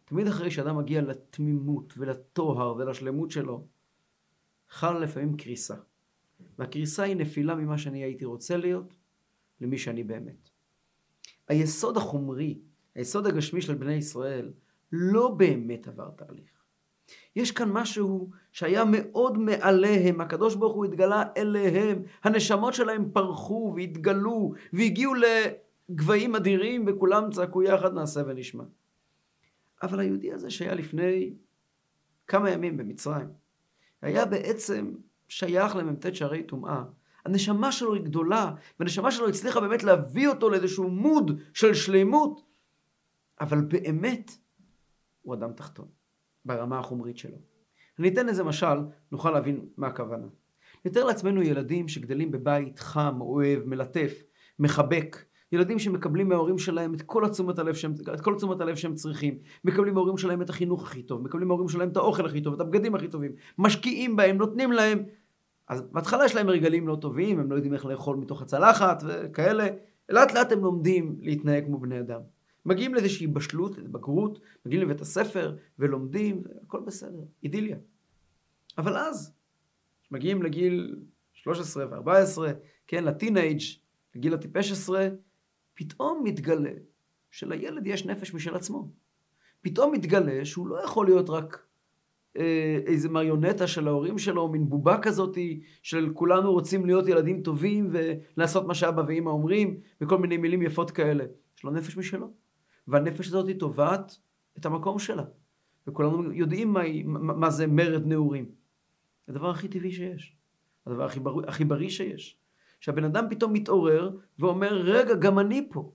תמיד 0.04 0.26
אחרי 0.26 0.50
שאדם 0.50 0.76
מגיע 0.78 1.02
לתמימות 1.02 1.94
ולטוהר 1.96 2.76
ולשלמות 2.76 3.30
שלו, 3.30 3.66
חלה 4.68 4.98
לפעמים 4.98 5.36
קריסה. 5.36 5.74
והקריסה 6.58 7.02
היא 7.02 7.16
נפילה 7.16 7.54
ממה 7.54 7.78
שאני 7.78 8.04
הייתי 8.04 8.24
רוצה 8.24 8.56
להיות 8.56 8.94
למי 9.60 9.78
שאני 9.78 10.04
באמת. 10.04 10.50
היסוד 11.48 11.96
החומרי, 11.96 12.60
היסוד 12.94 13.26
הגשמי 13.26 13.60
של 13.60 13.74
בני 13.74 13.94
ישראל, 13.94 14.52
לא 14.92 15.34
באמת 15.34 15.88
עבר 15.88 16.10
תהליך. 16.10 16.57
יש 17.36 17.50
כאן 17.50 17.68
משהו 17.72 18.30
שהיה 18.52 18.84
מאוד 18.86 19.38
מעליהם, 19.38 20.20
הקדוש 20.20 20.54
ברוך 20.54 20.74
הוא 20.74 20.84
התגלה 20.84 21.22
אליהם, 21.36 22.02
הנשמות 22.24 22.74
שלהם 22.74 23.10
פרחו 23.12 23.72
והתגלו 23.76 24.52
והגיעו 24.72 25.12
לגבהים 25.14 26.36
אדירים 26.36 26.84
וכולם 26.88 27.30
צעקו 27.30 27.62
יחד 27.62 27.94
נעשה 27.94 28.22
ונשמע. 28.26 28.64
אבל 29.82 30.00
היהודי 30.00 30.32
הזה 30.32 30.50
שהיה 30.50 30.74
לפני 30.74 31.32
כמה 32.26 32.50
ימים 32.50 32.76
במצרים, 32.76 33.28
היה 34.02 34.26
בעצם 34.26 34.94
שייך 35.28 35.76
למ"ט 35.76 36.14
שערי 36.14 36.42
טומאה. 36.42 36.82
הנשמה 37.24 37.72
שלו 37.72 37.94
היא 37.94 38.02
גדולה, 38.02 38.54
והנשמה 38.80 39.12
שלו 39.12 39.28
הצליחה 39.28 39.60
באמת 39.60 39.82
להביא 39.82 40.28
אותו 40.28 40.50
לאיזשהו 40.50 40.88
מוד 40.88 41.40
של 41.54 41.74
שלימות, 41.74 42.40
אבל 43.40 43.60
באמת 43.60 44.30
הוא 45.22 45.34
אדם 45.34 45.52
תחתון, 45.52 45.88
ברמה 46.48 46.78
החומרית 46.78 47.18
שלו. 47.18 47.36
אני 47.98 48.08
אתן 48.08 48.28
איזה 48.28 48.44
משל, 48.44 48.78
נוכל 49.12 49.30
להבין 49.30 49.60
מה 49.76 49.86
הכוונה. 49.86 50.26
נתאר 50.84 51.04
לעצמנו 51.04 51.42
ילדים 51.42 51.88
שגדלים 51.88 52.30
בבית 52.30 52.78
חם, 52.78 53.20
אוהב, 53.20 53.66
מלטף, 53.66 54.22
מחבק, 54.58 55.24
ילדים 55.52 55.78
שמקבלים 55.78 56.28
מההורים 56.28 56.58
שלהם 56.58 56.94
את 56.94 57.02
כל 57.02 57.28
תשומת 57.28 57.58
הלב 57.58 57.74
שהם, 57.74 57.94
את 58.14 58.20
כל 58.20 58.34
תשומת 58.34 58.60
הלב 58.60 58.76
שהם 58.76 58.94
צריכים, 58.94 59.38
מקבלים 59.64 59.94
מההורים 59.94 60.16
שלהם 60.16 60.42
את 60.42 60.50
החינוך 60.50 60.82
הכי 60.82 61.02
טוב, 61.02 61.22
מקבלים 61.22 61.48
מההורים 61.48 61.68
שלהם 61.68 61.88
את 61.88 61.96
האוכל 61.96 62.26
הכי 62.26 62.40
טוב, 62.40 62.54
את 62.54 62.60
הבגדים 62.60 62.94
הכי 62.94 63.08
טובים, 63.08 63.32
משקיעים 63.58 64.16
בהם, 64.16 64.36
נותנים 64.36 64.72
להם. 64.72 65.02
אז 65.68 65.82
בהתחלה 65.92 66.24
יש 66.24 66.34
להם 66.34 66.48
הרגלים 66.48 66.88
לא 66.88 66.96
טובים, 66.96 67.40
הם 67.40 67.50
לא 67.50 67.56
יודעים 67.56 67.74
איך 67.74 67.86
לאכול 67.86 68.16
מתוך 68.16 68.42
הצלחת 68.42 69.02
וכאלה, 69.06 69.66
לאט 70.08 70.34
לאט 70.34 70.52
הם 70.52 70.60
לומדים 70.60 71.16
להתנהג 71.20 71.64
כמו 71.64 71.78
בני 71.78 72.00
אדם. 72.00 72.20
מגיעים 72.68 72.94
לאיזושהי 72.94 73.26
בשלות, 73.26 73.78
בגרות, 73.78 74.40
מגיעים 74.66 74.82
לבית 74.82 75.00
הספר 75.00 75.56
ולומדים, 75.78 76.42
הכל 76.62 76.80
בסדר, 76.86 77.24
אידיליה. 77.42 77.76
אבל 78.78 78.96
אז, 78.96 79.34
מגיעים 80.10 80.42
לגיל 80.42 80.96
13 81.32 81.86
ו-14, 81.86 82.42
כן, 82.86 83.04
לטינג', 83.04 83.60
לגיל 84.14 84.34
הטיפש 84.34 84.72
עשרה, 84.72 85.08
פתאום 85.74 86.22
מתגלה 86.24 86.70
שלילד 87.30 87.86
יש 87.86 88.06
נפש 88.06 88.34
משל 88.34 88.54
עצמו. 88.54 88.90
פתאום 89.60 89.92
מתגלה 89.92 90.44
שהוא 90.44 90.66
לא 90.66 90.84
יכול 90.84 91.06
להיות 91.06 91.30
רק 91.30 91.66
אה, 92.36 92.78
איזה 92.86 93.08
מריונטה 93.08 93.66
של 93.66 93.88
ההורים 93.88 94.18
שלו, 94.18 94.48
מין 94.48 94.68
בובה 94.68 94.98
כזאת 95.02 95.38
של 95.82 96.10
כולנו 96.14 96.52
רוצים 96.52 96.86
להיות 96.86 97.08
ילדים 97.08 97.42
טובים 97.42 97.88
ולעשות 97.90 98.66
מה 98.66 98.74
שאבא 98.74 99.02
ואמא 99.08 99.30
אומרים, 99.30 99.80
וכל 100.00 100.18
מיני 100.18 100.36
מילים 100.36 100.62
יפות 100.62 100.90
כאלה. 100.90 101.24
יש 101.56 101.64
לו 101.64 101.70
נפש 101.70 101.96
משלו. 101.96 102.47
והנפש 102.88 103.26
הזאת 103.26 103.48
היא 103.48 103.60
תובעת 103.60 104.18
את 104.58 104.66
המקום 104.66 104.98
שלה. 104.98 105.24
וכולנו 105.86 106.32
יודעים 106.32 106.72
מה, 106.72 106.80
מה, 107.04 107.34
מה 107.34 107.50
זה 107.50 107.66
מרד 107.66 108.06
נעורים. 108.06 108.50
הדבר 109.28 109.50
הכי 109.50 109.68
טבעי 109.68 109.92
שיש. 109.92 110.36
הדבר 110.86 111.04
הכי, 111.04 111.20
בר, 111.20 111.48
הכי 111.48 111.64
בריא 111.64 111.88
שיש. 111.88 112.38
שהבן 112.80 113.04
אדם 113.04 113.24
פתאום 113.30 113.52
מתעורר 113.52 114.16
ואומר, 114.38 114.72
רגע, 114.72 115.14
גם 115.14 115.38
אני 115.38 115.68
פה. 115.70 115.92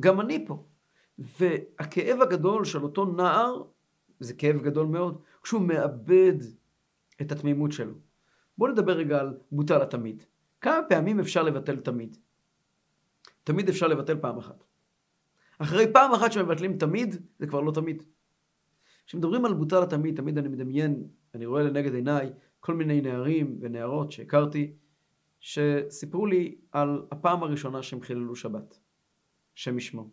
גם 0.00 0.20
אני 0.20 0.46
פה. 0.46 0.64
והכאב 1.18 2.22
הגדול 2.22 2.64
של 2.64 2.82
אותו 2.82 3.04
נער, 3.04 3.62
זה 4.20 4.34
כאב 4.34 4.56
גדול 4.62 4.86
מאוד, 4.86 5.22
כשהוא 5.42 5.62
מאבד 5.62 6.34
את 7.20 7.32
התמימות 7.32 7.72
שלו. 7.72 7.94
בואו 8.58 8.72
נדבר 8.72 8.92
רגע 8.92 9.20
על 9.20 9.38
בוטל 9.52 9.82
התמיד. 9.82 10.22
כמה 10.60 10.80
פעמים 10.88 11.20
אפשר 11.20 11.42
לבטל 11.42 11.76
תמיד? 11.76 12.16
תמיד 13.44 13.68
אפשר 13.68 13.86
לבטל 13.86 14.18
פעם 14.20 14.38
אחת. 14.38 14.64
אחרי 15.58 15.92
פעם 15.92 16.12
אחת 16.12 16.32
שמבטלים 16.32 16.78
תמיד, 16.78 17.16
זה 17.38 17.46
כבר 17.46 17.60
לא 17.60 17.72
תמיד. 17.72 18.02
כשמדברים 19.06 19.44
על 19.44 19.54
בוטל 19.54 19.82
התמיד, 19.82 20.16
תמיד 20.16 20.38
אני 20.38 20.48
מדמיין, 20.48 21.08
אני 21.34 21.46
רואה 21.46 21.62
לנגד 21.62 21.94
עיניי 21.94 22.32
כל 22.60 22.74
מיני 22.74 23.00
נערים 23.00 23.58
ונערות 23.60 24.12
שהכרתי, 24.12 24.72
שסיפרו 25.40 26.26
לי 26.26 26.58
על 26.72 27.06
הפעם 27.10 27.42
הראשונה 27.42 27.82
שהם 27.82 28.00
חיללו 28.00 28.36
שבת, 28.36 28.78
שם 29.54 29.78
ישמעו. 29.78 30.10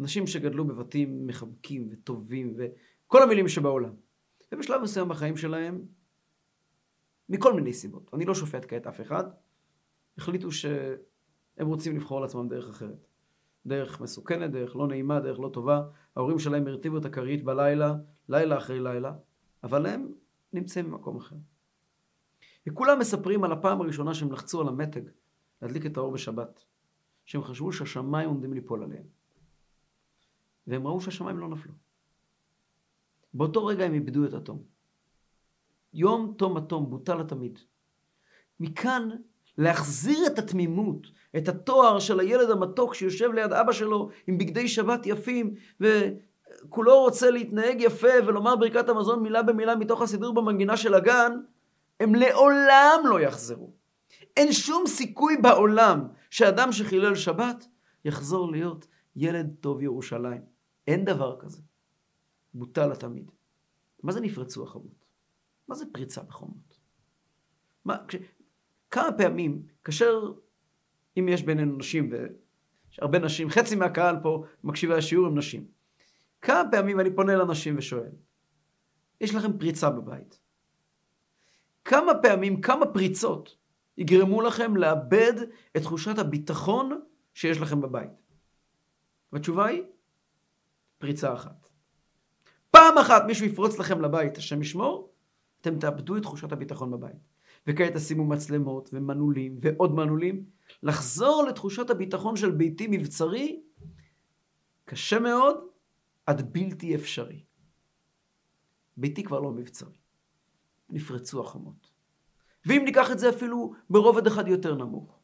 אנשים 0.00 0.26
שגדלו 0.26 0.64
בבתים 0.64 1.26
מחבקים 1.26 1.88
וטובים 1.90 2.56
וכל 2.56 3.22
המילים 3.22 3.48
שבעולם. 3.48 3.92
ובשלב 4.52 4.82
מסוים 4.82 5.08
בחיים 5.08 5.36
שלהם, 5.36 5.84
מכל 7.28 7.54
מיני 7.54 7.72
סיבות, 7.72 8.10
אני 8.14 8.24
לא 8.24 8.34
שופט 8.34 8.64
כעת 8.68 8.86
אף 8.86 9.00
אחד, 9.00 9.24
החליטו 10.18 10.52
שהם 10.52 11.66
רוצים 11.66 11.96
לבחור 11.96 12.20
לעצמם 12.20 12.48
דרך 12.48 12.68
אחרת. 12.68 13.09
דרך 13.66 14.00
מסוכנת, 14.00 14.50
דרך 14.50 14.76
לא 14.76 14.86
נעימה, 14.86 15.20
דרך 15.20 15.40
לא 15.40 15.50
טובה. 15.52 15.82
ההורים 16.16 16.38
שלהם 16.38 16.66
הרטיבו 16.66 16.98
את 16.98 17.04
הכרית 17.04 17.44
בלילה, 17.44 17.94
לילה 18.28 18.58
אחרי 18.58 18.80
לילה, 18.80 19.12
אבל 19.64 19.86
הם 19.86 20.12
נמצאים 20.52 20.90
במקום 20.90 21.16
אחר. 21.16 21.36
וכולם 22.66 22.98
מספרים 22.98 23.44
על 23.44 23.52
הפעם 23.52 23.80
הראשונה 23.80 24.14
שהם 24.14 24.32
לחצו 24.32 24.60
על 24.60 24.68
המתג 24.68 25.02
להדליק 25.62 25.86
את 25.86 25.96
האור 25.96 26.12
בשבת, 26.12 26.64
שהם 27.24 27.42
חשבו 27.42 27.72
שהשמיים 27.72 28.28
עומדים 28.28 28.52
ליפול 28.52 28.82
עליהם. 28.82 29.04
והם 30.66 30.86
ראו 30.86 31.00
שהשמיים 31.00 31.38
לא 31.38 31.48
נפלו. 31.48 31.72
באותו 33.34 33.66
רגע 33.66 33.84
הם 33.84 33.94
איבדו 33.94 34.24
את 34.24 34.34
התום. 34.34 34.62
יום 35.92 36.34
תום 36.38 36.56
התום 36.56 36.90
בוטל 36.90 37.20
התמיד. 37.20 37.58
מכאן 38.60 39.08
להחזיר 39.58 40.26
את 40.26 40.38
התמימות, 40.38 41.06
את 41.36 41.48
התואר 41.48 41.98
של 41.98 42.20
הילד 42.20 42.50
המתוק 42.50 42.94
שיושב 42.94 43.32
ליד 43.32 43.52
אבא 43.52 43.72
שלו 43.72 44.08
עם 44.26 44.38
בגדי 44.38 44.68
שבת 44.68 45.06
יפים 45.06 45.54
וכולו 45.80 47.00
רוצה 47.00 47.30
להתנהג 47.30 47.80
יפה 47.80 48.26
ולומר 48.26 48.56
ברכת 48.56 48.88
המזון 48.88 49.22
מילה 49.22 49.42
במילה 49.42 49.76
מתוך 49.76 50.02
הסידור 50.02 50.34
במנגינה 50.34 50.76
של 50.76 50.94
הגן, 50.94 51.32
הם 52.00 52.14
לעולם 52.14 53.00
לא 53.04 53.20
יחזרו. 53.20 53.70
אין 54.36 54.52
שום 54.52 54.86
סיכוי 54.86 55.36
בעולם 55.36 56.08
שאדם 56.30 56.72
שחילל 56.72 57.14
שבת 57.14 57.66
יחזור 58.04 58.50
להיות 58.50 58.86
ילד 59.16 59.54
טוב 59.60 59.82
ירושלים. 59.82 60.42
אין 60.86 61.04
דבר 61.04 61.36
כזה. 61.40 61.62
בוטל 62.54 62.92
התמיד. 62.92 63.30
מה 64.02 64.12
זה 64.12 64.20
נפרצו 64.20 64.64
החומות? 64.64 65.04
מה 65.68 65.74
זה 65.74 65.84
פריצה 65.92 66.22
בחומות? 66.22 66.78
מה, 67.84 67.96
כש, 68.08 68.16
כמה 68.90 69.12
פעמים, 69.12 69.62
כאשר, 69.84 70.32
אם 71.18 71.28
יש 71.28 71.42
בינינו 71.42 71.76
נשים, 71.76 72.10
ויש 72.12 72.98
הרבה 72.98 73.18
נשים, 73.18 73.50
חצי 73.50 73.76
מהקהל 73.76 74.16
פה 74.22 74.44
מקשיבי 74.64 74.94
השיעור 74.94 75.26
הם 75.26 75.38
נשים. 75.38 75.66
כמה 76.42 76.70
פעמים 76.70 77.00
אני 77.00 77.14
פונה 77.14 77.36
לנשים 77.36 77.78
ושואל, 77.78 78.10
יש 79.20 79.34
לכם 79.34 79.58
פריצה 79.58 79.90
בבית. 79.90 80.40
כמה 81.84 82.12
פעמים, 82.22 82.60
כמה 82.60 82.86
פריצות 82.86 83.56
יגרמו 83.98 84.42
לכם 84.42 84.76
לאבד 84.76 85.32
את 85.76 85.82
תחושת 85.82 86.18
הביטחון 86.18 87.00
שיש 87.34 87.60
לכם 87.60 87.80
בבית? 87.80 88.10
והתשובה 89.32 89.66
היא, 89.66 89.82
פריצה 90.98 91.34
אחת. 91.34 91.68
פעם 92.70 92.98
אחת 92.98 93.22
מישהו 93.26 93.46
יפרוץ 93.46 93.78
לכם 93.78 94.00
לבית, 94.00 94.36
השם 94.36 94.62
ישמור, 94.62 95.12
אתם 95.60 95.78
תאבדו 95.78 96.16
את 96.16 96.22
תחושת 96.22 96.52
הביטחון 96.52 96.90
בבית. 96.90 97.16
וכעת 97.66 97.96
תשימו 97.96 98.24
מצלמות 98.24 98.90
ומנעולים 98.92 99.56
ועוד 99.60 99.94
מנעולים. 99.94 100.44
לחזור 100.82 101.44
לתחושת 101.48 101.90
הביטחון 101.90 102.36
של 102.36 102.50
ביתי 102.50 102.86
מבצרי, 102.90 103.62
קשה 104.84 105.20
מאוד 105.20 105.56
עד 106.26 106.52
בלתי 106.52 106.94
אפשרי. 106.94 107.44
ביתי 108.96 109.24
כבר 109.24 109.40
לא 109.40 109.50
מבצרי. 109.50 109.96
נפרצו 110.90 111.40
החומות. 111.40 111.90
ואם 112.66 112.82
ניקח 112.84 113.10
את 113.10 113.18
זה 113.18 113.28
אפילו 113.28 113.72
ברובד 113.90 114.26
אחד 114.26 114.48
יותר 114.48 114.74
נמוך. 114.74 115.20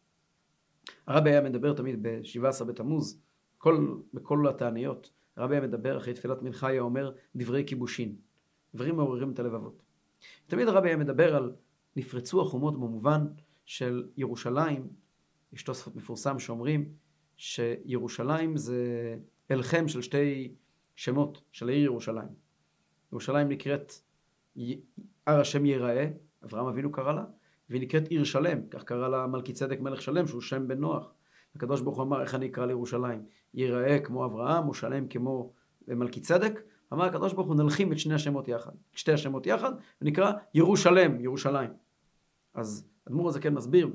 הרבי 1.07 1.31
היה 1.31 1.41
מדבר 1.41 1.73
תמיד 1.73 2.03
ב-17 2.03 2.65
בתמוז, 2.65 3.21
כל, 3.59 4.01
בכל 4.15 4.49
התעניות, 4.49 5.11
הרבי 5.37 5.55
היה 5.55 5.67
מדבר 5.67 5.99
אחרי 5.99 6.15
תפילת 6.15 6.43
מנחה 6.43 6.69
היה 6.69 6.81
אומר 6.81 7.13
דברי 7.37 7.65
כיבושין, 7.67 8.17
דברים 8.75 8.97
מעוררים 8.97 9.33
את 9.33 9.39
הלבבות. 9.39 9.83
תמיד 10.47 10.69
הרבי 10.69 10.89
היה 10.89 10.97
מדבר 10.97 11.37
על 11.37 11.53
נפרצו 11.97 12.43
החומות 12.43 12.75
במובן 12.75 13.27
של 13.65 14.09
ירושלים, 14.17 14.89
יש 15.53 15.63
תוספות 15.63 15.97
מפורסם 15.97 16.39
שאומרים 16.39 16.89
שירושלים 17.37 18.57
זה 18.57 19.15
הלחם 19.51 19.89
של 19.89 20.03
שתי 20.03 20.55
שמות 20.97 21.43
של 21.53 21.69
העיר 21.69 21.85
ירושלים. 21.85 22.29
ירושלים 23.13 23.49
נקראת 23.49 23.93
הר 25.27 25.41
השם 25.41 25.67
ייראה, 25.67 26.09
אברהם 26.45 26.67
אבינו 26.67 26.93
קרא 26.93 27.13
לה, 27.13 27.25
והיא 27.71 27.83
נקראת 27.83 28.09
עיר 28.09 28.25
שלם, 28.25 28.67
כך 28.71 28.85
קרא 28.85 29.09
לה 29.09 29.27
מלכי 29.27 29.53
צדק 29.53 29.81
מלך 29.81 30.03
שלם, 30.03 30.27
שהוא 30.27 30.41
שם 30.41 30.69
בן 30.69 30.79
נוח. 30.79 31.13
הקדוש 31.57 31.81
ברוך 31.81 31.97
הוא 31.97 32.05
אמר, 32.05 32.23
איך 32.23 32.35
אני 32.35 32.47
אקרא 32.47 32.67
לירושלים? 32.67 33.23
ייראה 33.55 33.99
כמו 33.99 34.25
אברהם, 34.25 34.69
או 34.69 34.75
שלם 34.75 35.09
כמו 35.09 35.53
מלכי 35.89 36.21
צדק? 36.21 36.61
אמר 36.93 37.05
הקדוש 37.05 37.33
ברוך 37.33 37.49
הוא, 37.49 37.57
נלחים 37.57 37.93
את 37.93 37.99
שני 37.99 38.15
השמות 38.15 38.49
יחד, 38.49 38.73
שתי 38.93 39.13
השמות 39.13 39.47
יחד, 39.47 39.73
ונקרא 40.03 40.33
ירושלם, 40.55 41.21
ירושלים. 41.21 41.86
אז 42.57 42.89
אדמו"ר 43.09 43.29
הזה 43.29 43.41
כן 43.41 43.55
מסביר, 43.55 43.91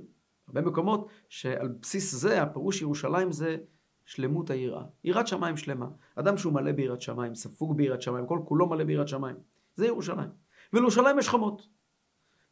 הרבה 0.47 0.61
מקומות, 0.61 1.07
שעל 1.29 1.67
בסיס 1.81 2.15
זה, 2.15 2.41
הפירוש 2.41 2.81
ירושלים 2.81 3.31
זה 3.31 3.57
שלמות 4.05 4.49
היראה. 4.49 4.83
יראת 5.03 5.27
שמיים 5.27 5.57
שלמה. 5.57 5.87
אדם 6.15 6.37
שהוא 6.37 6.53
מלא 6.53 6.71
ביראת 6.71 7.01
שמיים, 7.01 7.35
ספוג 7.35 7.77
ביראת 7.77 8.01
שמיים, 8.01 8.25
כל 8.27 8.39
כולו 8.45 8.69
מלא 8.69 8.83
ביראת 8.83 9.07
שמיים. 9.07 9.35
זה 9.75 9.87
ירושלים. 9.87 10.29
ולירושלים 10.73 11.19
יש 11.19 11.29
חומות. 11.29 11.67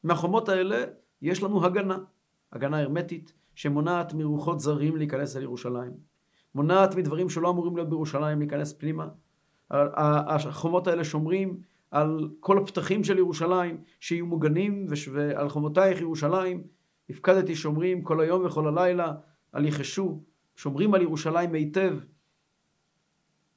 מהחומות 0.04 0.50
האלה 0.50 0.86
יש 1.22 1.44
לנו 1.44 1.66
הגנה. 1.66 1.98
הגנה 2.54 2.80
הרמטית, 2.80 3.34
שמונעת 3.56 4.14
מרוחות 4.14 4.60
זרים 4.60 4.98
להיכנס 4.98 5.38
אל 5.38 5.42
ירושלים. 5.42 5.92
מונעת 6.56 6.96
מדברים 6.96 7.30
שלא 7.30 7.50
אמורים 7.50 7.76
להיות 7.76 7.90
בירושלים 7.90 8.40
להיכנס 8.40 8.74
פנימה. 8.74 9.08
החומות 9.72 10.88
האלה 10.88 11.04
שומרים 11.04 11.60
על 11.92 12.30
כל 12.40 12.58
הפתחים 12.58 13.04
של 13.04 13.18
ירושלים, 13.18 13.84
שיהיו 14.00 14.26
מוגנים, 14.26 14.88
ועל 15.12 15.50
חומותייך 15.50 16.02
ירושלים, 16.02 16.64
הפקדתי 17.10 17.56
שומרים 17.56 18.04
כל 18.04 18.22
היום 18.22 18.46
וכל 18.46 18.68
הלילה, 18.68 19.14
על 19.52 19.66
יחשו, 19.66 20.24
שומרים 20.56 20.94
על 20.94 21.02
ירושלים 21.02 21.54
היטב. 21.54 21.98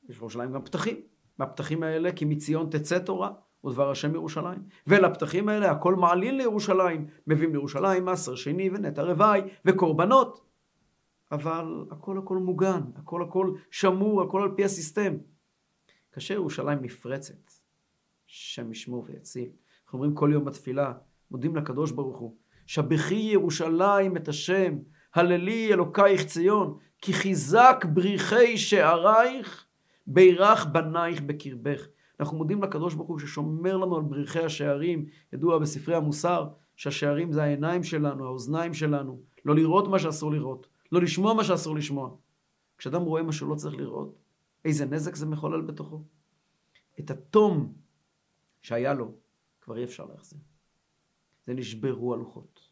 יש 0.09 0.19
בירושלים 0.19 0.53
גם 0.53 0.65
פתחים. 0.65 0.97
מהפתחים 1.39 1.83
האלה, 1.83 2.13
כי 2.13 2.25
מציון 2.25 2.71
תצא 2.71 2.99
תורה, 2.99 3.31
ודבר 3.65 3.91
השם 3.91 4.15
ירושלים. 4.15 4.63
ולפתחים 4.87 5.49
האלה 5.49 5.71
הכל 5.71 5.95
מעלין 5.95 6.37
לירושלים, 6.37 7.07
מביאים 7.27 7.53
לירושלים 7.53 8.05
מסר 8.05 8.35
שני 8.35 8.71
ונטע 8.71 9.03
רוואי 9.03 9.41
וקורבנות. 9.65 10.47
אבל 11.33 11.85
הכל 11.91 12.19
הכל 12.19 12.37
מוגן, 12.37 12.81
הכל 12.97 13.23
הכל 13.23 13.55
שמור, 13.71 14.23
הכל 14.23 14.43
על 14.43 14.51
פי 14.57 14.65
הסיסטם. 14.65 15.15
כאשר 16.13 16.35
ירושלים 16.35 16.79
נפרצת, 16.83 17.53
שם 18.35 18.73
ישמור 18.73 19.05
ויציל. 19.09 19.49
אנחנו 19.85 19.99
אומרים 19.99 20.15
כל 20.15 20.31
יום 20.33 20.45
בתפילה, 20.45 20.93
מודים 21.31 21.57
לקדוש 21.57 21.91
ברוך 21.91 22.19
הוא, 22.19 22.37
שבחי 22.67 23.15
ירושלים 23.15 24.17
את 24.17 24.29
השם, 24.29 24.79
הללי 25.15 25.73
אלוקייך 25.73 26.25
ציון, 26.25 26.79
כי 27.01 27.13
חיזק 27.13 27.85
בריחי 27.95 28.59
שערייך, 28.59 29.67
בירך 30.07 30.67
בנייך 30.67 31.21
בקרבך. 31.21 31.87
אנחנו 32.21 32.37
מודים 32.37 32.63
לקדוש 32.63 32.95
ברוך 32.95 33.09
הוא 33.09 33.19
ששומר 33.19 33.77
לנו 33.77 33.97
על 33.97 34.03
בריחי 34.03 34.45
השערים. 34.45 35.07
ידוע 35.33 35.59
בספרי 35.59 35.95
המוסר 35.95 36.49
שהשערים 36.77 37.33
זה 37.33 37.43
העיניים 37.43 37.83
שלנו, 37.83 38.25
האוזניים 38.25 38.75
שלנו. 38.75 39.21
לא 39.45 39.55
לראות 39.55 39.89
מה 39.89 39.99
שאסור 39.99 40.33
לראות, 40.33 40.67
לא 40.93 41.01
לשמוע 41.01 41.35
מה 41.35 41.45
שאסור 41.45 41.77
לשמוע. 41.77 42.17
כשאדם 42.79 43.03
רואה 43.03 43.23
מה 43.23 43.33
שהוא 43.33 43.51
לא 43.51 43.55
צריך 43.55 43.75
לראות, 43.75 44.19
איזה 44.65 44.87
נזק 44.87 45.15
זה 45.15 45.27
מחולל 45.27 45.61
בתוכו. 45.61 46.03
את 47.01 47.11
התום 47.11 47.82
שהיה 48.63 48.95
לו, 48.95 49.15
כבר 49.61 49.77
אי 49.77 49.85
אפשר 49.85 50.05
להחזיר. 50.05 50.41
זה 51.47 51.55
נשברו 51.55 52.15
הלוחות. 52.15 52.69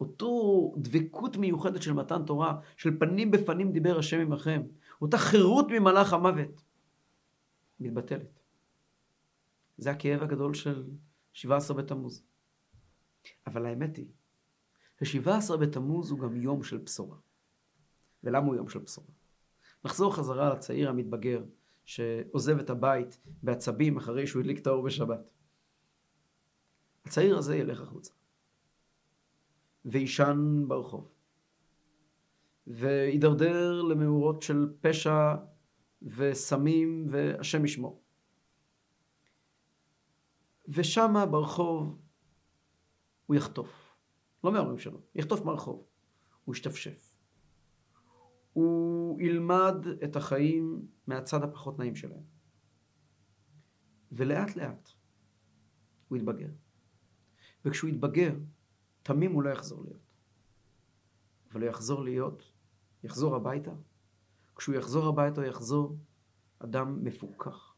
אותו 0.00 0.74
דבקות 0.76 1.36
מיוחדת 1.36 1.82
של 1.82 1.92
מתן 1.92 2.24
תורה, 2.24 2.60
של 2.76 2.98
פנים 2.98 3.30
בפנים 3.30 3.72
דיבר 3.72 3.98
השם 3.98 4.20
עמכם, 4.20 4.62
אותה 5.00 5.18
חירות 5.18 5.66
ממלאך 5.70 6.12
המוות, 6.12 6.62
מתבטלת. 7.80 8.40
זה 9.78 9.90
הכאב 9.90 10.22
הגדול 10.22 10.54
של 10.54 10.84
17 11.32 11.76
בתמוז. 11.76 12.24
אבל 13.46 13.66
האמת 13.66 13.96
היא, 13.96 14.06
ש-17 15.02 15.56
בתמוז 15.56 16.10
הוא 16.10 16.18
גם 16.18 16.36
יום 16.36 16.62
של 16.62 16.78
בשורה. 16.78 17.16
ולמה 18.24 18.46
הוא 18.46 18.56
יום 18.56 18.68
של 18.68 18.78
בשורה? 18.78 19.08
נחזור 19.84 20.14
חזרה 20.14 20.54
לצעיר 20.54 20.88
המתבגר, 20.88 21.44
שעוזב 21.88 22.58
את 22.58 22.70
הבית 22.70 23.20
בעצבים 23.42 23.96
אחרי 23.96 24.26
שהוא 24.26 24.40
הדליק 24.40 24.58
את 24.58 24.66
האור 24.66 24.84
בשבת. 24.84 25.30
הצעיר 27.04 27.38
הזה 27.38 27.56
ילך 27.56 27.80
החוצה. 27.80 28.12
ויישן 29.84 30.64
ברחוב. 30.68 31.12
וידרדר 32.66 33.82
למאורות 33.82 34.42
של 34.42 34.72
פשע 34.80 35.34
וסמים 36.02 37.06
והשם 37.10 37.64
ישמור. 37.64 38.02
ושמה 40.68 41.26
ברחוב 41.26 41.98
הוא 43.26 43.36
יחטוף. 43.36 43.96
לא 44.44 44.52
מההורים 44.52 44.78
שלו, 44.78 45.00
יחטוף 45.14 45.44
מהרחוב. 45.44 45.86
הוא 46.44 46.54
ישתפשף. 46.54 47.07
הוא 48.58 49.20
ילמד 49.20 49.86
את 50.04 50.16
החיים 50.16 50.86
מהצד 51.06 51.42
הפחות 51.42 51.78
נעים 51.78 51.94
שלהם. 51.94 52.22
ולאט 54.12 54.56
לאט 54.56 54.88
הוא 56.08 56.18
יתבגר. 56.18 56.48
וכשהוא 57.64 57.90
יתבגר, 57.90 58.34
תמים 59.02 59.32
הוא 59.32 59.42
לא 59.42 59.50
יחזור 59.50 59.84
להיות. 59.84 60.02
אבל 61.52 61.60
הוא 61.60 61.68
יחזור 61.70 62.04
להיות, 62.04 62.52
יחזור 63.04 63.36
הביתה. 63.36 63.72
כשהוא 64.56 64.74
יחזור 64.74 65.06
הביתה 65.06 65.40
הוא 65.40 65.48
יחזור 65.48 65.98
אדם 66.58 67.04
מפוכח, 67.04 67.74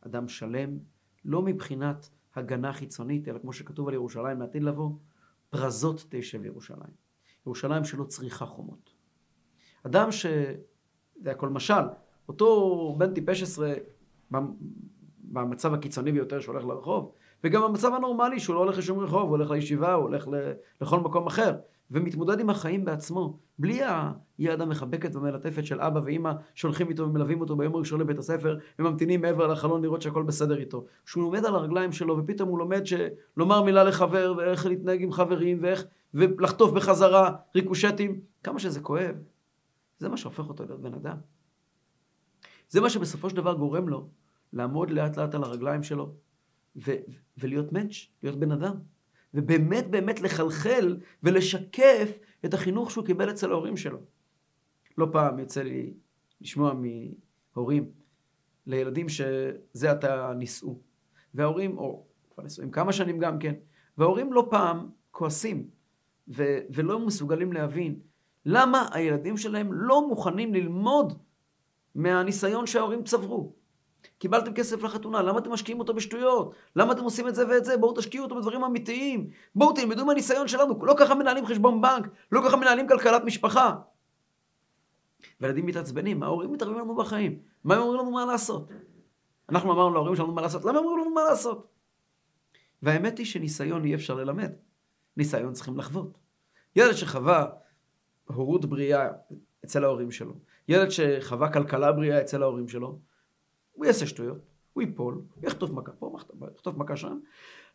אדם 0.00 0.28
שלם, 0.28 0.78
לא 1.24 1.42
מבחינת 1.42 2.10
הגנה 2.34 2.72
חיצונית, 2.72 3.28
אלא 3.28 3.38
כמו 3.38 3.52
שכתוב 3.52 3.88
על 3.88 3.94
ירושלים 3.94 4.40
לעתיד 4.40 4.62
לבוא, 4.62 4.90
פרזות 5.50 6.06
תשב 6.08 6.44
ירושלים. 6.44 6.94
ירושלים 7.46 7.84
שלא 7.84 8.04
צריכה 8.04 8.46
חומות. 8.46 8.99
אדם 9.86 10.12
ש... 10.12 10.26
זה 11.22 11.30
הכל 11.30 11.48
משל, 11.48 11.82
אותו 12.28 12.94
בן 12.98 13.14
טיפש 13.14 13.42
עשרה 13.42 13.72
במצב 15.24 15.74
הקיצוני 15.74 16.12
ביותר 16.12 16.40
שהולך 16.40 16.64
לרחוב, 16.64 17.12
וגם 17.44 17.62
במצב 17.62 17.94
הנורמלי 17.94 18.40
שהוא 18.40 18.54
לא 18.54 18.60
הולך 18.60 18.78
לשום 18.78 18.98
רחוב, 18.98 19.22
הוא 19.22 19.30
הולך 19.30 19.50
לישיבה, 19.50 19.92
הוא 19.92 20.02
הולך 20.02 20.28
לכל 20.80 21.00
מקום 21.00 21.26
אחר, 21.26 21.54
ומתמודד 21.90 22.40
עם 22.40 22.50
החיים 22.50 22.84
בעצמו, 22.84 23.38
בלי 23.58 23.80
היד 24.38 24.60
המחבקת 24.60 25.14
והמלטפת 25.14 25.66
של 25.66 25.80
אבא 25.80 26.00
ואימא 26.04 26.32
שהולכים 26.54 26.88
איתו 26.88 27.02
ומלווים 27.02 27.40
אותו 27.40 27.56
ביום 27.56 27.74
הראשון 27.74 28.00
לבית 28.00 28.18
הספר 28.18 28.58
וממתינים 28.78 29.20
מעבר 29.20 29.46
לחלון 29.46 29.82
לראות 29.82 30.02
שהכל 30.02 30.22
בסדר 30.22 30.58
איתו. 30.58 30.84
שהוא 31.06 31.24
עומד 31.24 31.44
על 31.44 31.54
הרגליים 31.54 31.92
שלו 31.92 32.18
ופתאום 32.18 32.48
הוא 32.48 32.58
לומד 32.58 32.82
לומר 33.36 33.62
מילה 33.62 33.84
לחבר 33.84 34.34
ואיך 34.36 34.66
להתנהג 34.66 35.02
עם 35.02 35.12
חברים 35.12 35.58
ואיך 35.62 35.84
ולחטוף 36.14 36.72
בחזרה 36.72 37.32
ריקושטים, 37.54 38.20
כמה 38.44 38.58
שזה 38.58 38.80
כואב, 38.80 39.14
זה 40.00 40.08
מה 40.08 40.16
שהופך 40.16 40.48
אותו 40.48 40.64
להיות 40.64 40.80
בן 40.80 40.94
אדם. 40.94 41.16
זה 42.68 42.80
מה 42.80 42.90
שבסופו 42.90 43.30
של 43.30 43.36
דבר 43.36 43.54
גורם 43.54 43.88
לו 43.88 44.08
לעמוד 44.52 44.90
לאט 44.90 45.16
לאט 45.16 45.34
על 45.34 45.44
הרגליים 45.44 45.82
שלו 45.82 46.14
ו- 46.76 47.02
ולהיות 47.38 47.72
מענץ', 47.72 47.94
להיות 48.22 48.38
בן 48.38 48.52
אדם. 48.52 48.74
ובאמת 49.34 49.90
באמת 49.90 50.20
לחלחל 50.20 50.96
ולשקף 51.22 52.18
את 52.44 52.54
החינוך 52.54 52.90
שהוא 52.90 53.06
קיבל 53.06 53.30
אצל 53.30 53.50
ההורים 53.50 53.76
שלו. 53.76 53.98
לא 54.98 55.08
פעם 55.12 55.38
יוצא 55.38 55.62
לי 55.62 55.94
לשמוע 56.40 56.74
מהורים 56.74 57.92
לילדים 58.66 59.08
שזה 59.08 59.90
עתה 59.90 60.32
נישאו. 60.36 60.80
וההורים, 61.34 61.78
או 61.78 62.06
כבר 62.30 62.44
נשואים 62.44 62.70
כמה 62.70 62.92
שנים 62.92 63.18
גם 63.18 63.38
כן, 63.38 63.54
וההורים 63.98 64.32
לא 64.32 64.46
פעם 64.50 64.90
כועסים 65.10 65.70
ו- 66.28 66.58
ולא 66.70 67.06
מסוגלים 67.06 67.52
להבין 67.52 68.00
למה 68.46 68.88
הילדים 68.92 69.36
שלהם 69.36 69.72
לא 69.72 70.08
מוכנים 70.08 70.54
ללמוד 70.54 71.18
מהניסיון 71.94 72.66
שההורים 72.66 73.04
צברו. 73.04 73.52
קיבלתם 74.18 74.54
כסף 74.54 74.82
לחתונה, 74.82 75.22
למה 75.22 75.38
אתם 75.38 75.52
משקיעים 75.52 75.80
אותו 75.80 75.94
בשטויות? 75.94 76.54
למה 76.76 76.92
אתם 76.92 77.02
עושים 77.02 77.28
את 77.28 77.34
זה 77.34 77.48
ואת 77.48 77.64
זה? 77.64 77.76
בואו 77.76 77.96
תשקיעו 77.96 78.24
אותו 78.24 78.34
בדברים 78.36 78.64
אמיתיים. 78.64 79.30
בואו 79.54 79.72
תלמדו 79.72 80.06
מהניסיון 80.06 80.48
שלנו. 80.48 80.84
לא 80.84 80.94
ככה 80.98 81.14
מנהלים 81.14 81.46
חשבון 81.46 81.80
בנק, 81.80 82.08
לא 82.32 82.40
ככה 82.44 82.56
מנהלים 82.56 82.88
כלכלת 82.88 83.24
משפחה. 83.24 83.76
וילדים 85.40 85.66
מתעצבנים, 85.66 86.22
ההורים 86.22 86.52
מתערבים 86.52 86.78
לנו 86.78 86.96
בחיים. 86.96 87.38
מה 87.64 87.74
הם 87.74 87.82
אומרים 87.82 88.00
לנו 88.00 88.10
מה 88.10 88.24
לעשות? 88.24 88.68
אנחנו 89.48 89.72
אמרנו 89.72 89.94
להורים 89.94 90.16
שלנו 90.16 90.32
מה 90.32 90.42
לעשות, 90.42 90.64
למה 90.64 90.78
הם 90.78 90.84
אומרים 90.84 90.98
לנו 90.98 91.14
מה 91.14 91.24
לעשות? 91.24 91.66
והאמת 92.82 93.18
היא 93.18 93.26
שניסיון 93.26 93.84
אי 93.84 93.94
אפשר 93.94 94.14
ללמד. 94.14 94.52
ניסיון 95.16 95.52
צריכים 95.52 95.78
לחוות. 95.78 96.18
ילד 96.76 96.94
שחווה 96.94 97.46
הורות 98.34 98.64
בריאה 98.64 99.08
אצל 99.64 99.84
ההורים 99.84 100.10
שלו, 100.10 100.34
ילד 100.68 100.88
שחווה 100.88 101.52
כלכלה 101.52 101.92
בריאה 101.92 102.20
אצל 102.20 102.42
ההורים 102.42 102.68
שלו, 102.68 102.98
הוא 103.72 103.86
יעשה 103.86 104.06
שטויות, 104.06 104.38
הוא 104.72 104.82
ייפול, 104.82 105.14
הוא 105.14 105.44
יחטוף 105.46 105.70
מכה 105.70 105.92
פה, 105.92 106.16
יחטוף 106.54 106.76
מכה 106.76 106.96
שם, 106.96 107.18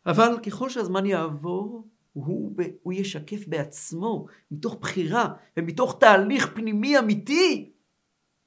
אבל 0.06 0.38
ככל 0.46 0.68
שהזמן 0.68 1.06
יעבור, 1.06 1.88
הוא, 2.12 2.56
הוא 2.82 2.92
ישקף 2.92 3.48
בעצמו, 3.48 4.26
מתוך 4.50 4.74
בחירה 4.80 5.34
ומתוך 5.56 5.96
תהליך 6.00 6.54
פנימי 6.54 6.98
אמיתי, 6.98 7.72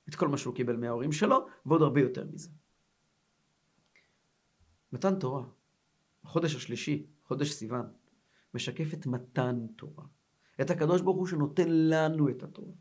את 0.10 0.16
כל 0.16 0.28
מה 0.28 0.38
שהוא 0.38 0.56
קיבל 0.56 0.76
מההורים 0.76 1.12
שלו, 1.12 1.48
ועוד 1.66 1.82
הרבה 1.82 2.02
יותר 2.02 2.26
מזה. 2.34 2.50
מתן 4.94 5.20
תורה, 5.20 5.44
החודש 6.24 6.56
השלישי, 6.56 7.06
חודש 7.28 7.52
סיוון, 7.52 7.86
משקף 8.54 8.94
את 8.94 9.06
מתן 9.06 9.66
תורה. 9.76 10.06
את 10.62 10.70
הקדוש 10.70 11.02
ברוך 11.02 11.18
הוא 11.18 11.28
שנותן 11.28 11.68
לנו 11.70 12.30
את 12.30 12.44
התורה. 12.44 12.72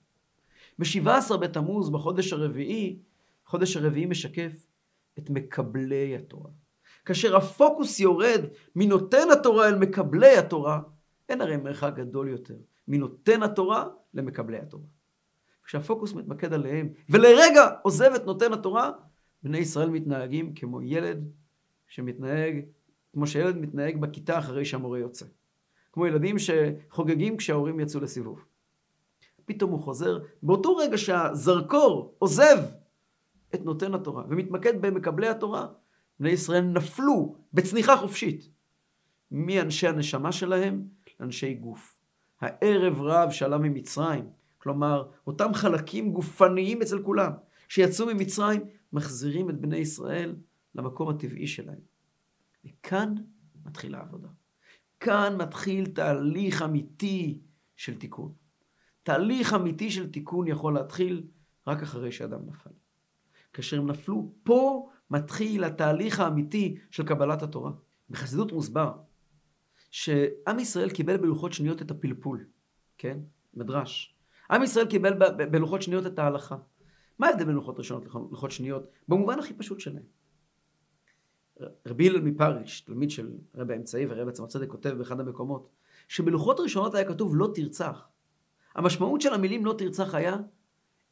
ב-17 0.79 1.37
בתמוז, 1.37 1.91
בחודש 1.91 2.33
הרביעי, 2.33 2.99
חודש 3.47 3.77
הרביעי 3.77 4.07
משקף 4.07 4.67
את 5.19 5.31
מקבלי 5.31 6.17
התורה. 6.17 6.51
כאשר 7.05 7.37
הפוקוס 7.37 8.01
יורד 8.01 8.41
מנותן 8.77 9.31
התורה 9.33 9.69
אל 9.69 9.79
מקבלי 9.79 10.37
התורה, 10.37 10.81
אין 11.29 11.41
הרי 11.41 11.57
מרחק 11.57 11.93
גדול 11.97 12.29
יותר 12.29 12.57
מנותן 12.89 13.43
התורה 13.43 13.89
למקבלי 14.15 14.59
התורה. 14.59 14.85
כשהפוקוס 15.65 16.13
מתמקד 16.13 16.53
עליהם, 16.53 16.89
ולרגע 17.11 17.71
עוזב 17.83 18.13
את 18.17 18.25
נותן 18.25 18.53
התורה, 18.53 18.91
בני 19.43 19.59
ישראל 19.59 19.91
מתנהגים 19.91 20.55
כמו 20.55 20.83
ילד 20.83 21.31
שמתנהג, 21.87 22.61
כמו 23.13 23.27
שילד 23.27 23.57
מתנהג 23.57 24.01
בכיתה 24.01 24.39
אחרי 24.39 24.65
שהמורה 24.65 24.99
יוצא. 24.99 25.27
כמו 25.99 26.07
ילדים 26.07 26.37
שחוגגים 26.39 27.37
כשההורים 27.37 27.81
יצאו 27.81 28.01
לסיבוב. 28.01 28.45
פתאום 29.45 29.71
הוא 29.71 29.81
חוזר, 29.81 30.19
באותו 30.43 30.77
רגע 30.77 30.99
שהזרקור 30.99 32.15
עוזב 32.19 32.59
את 33.55 33.65
נותן 33.65 33.95
התורה 33.95 34.25
ומתמקד 34.29 34.83
במקבלי 34.83 35.29
התורה, 35.29 35.67
בני 36.21 36.31
ישראל 36.31 36.65
נפלו 36.65 37.37
בצניחה 37.53 37.97
חופשית 37.97 38.51
מאנשי 39.31 39.89
הנשמה 39.89 40.33
שלהם 40.33 40.89
לאנשי 41.21 41.55
גוף. 41.55 42.01
הערב 42.41 43.01
רב 43.01 43.31
שעלה 43.31 43.59
ממצרים, 43.59 44.29
כלומר, 44.59 45.09
אותם 45.27 45.55
חלקים 45.55 46.13
גופניים 46.13 46.83
אצל 46.83 47.03
כולם, 47.03 47.33
שיצאו 47.69 48.07
ממצרים, 48.07 48.61
מחזירים 48.93 49.51
את 49.51 49.61
בני 49.61 49.77
ישראל 49.77 50.37
למקום 50.75 51.09
הטבעי 51.09 51.47
שלהם. 51.47 51.81
וכאן 52.65 53.15
מתחילה 53.67 53.99
העבודה. 53.99 54.29
כאן 55.01 55.37
מתחיל 55.37 55.87
תהליך 55.87 56.63
אמיתי 56.63 57.41
של 57.77 57.99
תיקון. 57.99 58.33
תהליך 59.03 59.55
אמיתי 59.55 59.91
של 59.91 60.11
תיקון 60.11 60.47
יכול 60.49 60.75
להתחיל 60.75 61.27
רק 61.67 61.83
אחרי 61.83 62.13
שאדם 62.13 62.47
נפל. 62.47 62.71
כאשר 63.53 63.79
הם 63.79 63.91
נפלו, 63.91 64.33
פה 64.43 64.91
מתחיל 65.11 65.65
התהליך 65.65 66.21
האמיתי 66.21 66.79
של 66.91 67.07
קבלת 67.07 67.43
התורה. 67.43 67.73
בחסידות 68.11 68.53
מוסבר 68.53 68.93
שעם 69.91 70.59
ישראל 70.59 70.91
קיבל 70.91 71.17
בלוחות 71.17 71.53
שניות 71.53 71.83
את 71.83 71.91
הפלפול, 71.91 72.47
כן? 72.99 73.19
מדרש. 73.55 74.17
עם 74.51 74.63
ישראל 74.63 74.87
קיבל 74.87 75.13
בלוחות 75.51 75.83
שניות 75.83 76.07
את 76.07 76.19
ההלכה. 76.19 76.57
מה 77.19 77.27
ההבדל 77.27 77.45
בין 77.45 77.55
לוחות 77.55 77.79
ראשונות 77.79 78.05
ללוחות 78.05 78.51
שניות? 78.51 78.91
במובן 79.09 79.39
הכי 79.39 79.55
פשוט 79.55 79.81
שלהם. 79.81 80.03
רבי 81.87 82.09
הלל 82.09 82.21
מפריש, 82.21 82.81
תלמיד 82.81 83.11
של 83.11 83.31
רבי 83.55 83.73
האמצעי 83.73 84.07
ורבי 84.09 84.31
עצמת 84.31 84.49
צדק, 84.49 84.69
כותב 84.69 84.91
באחד 84.91 85.21
המקומות, 85.21 85.69
שבלוחות 86.09 86.61
ראשונות 86.61 86.95
היה 86.95 87.05
כתוב 87.05 87.37
לא 87.37 87.51
תרצח. 87.55 88.09
המשמעות 88.75 89.21
של 89.21 89.35
המילים 89.35 89.67
לא 89.67 89.75
תרצח 89.79 90.15
היה, 90.15 90.37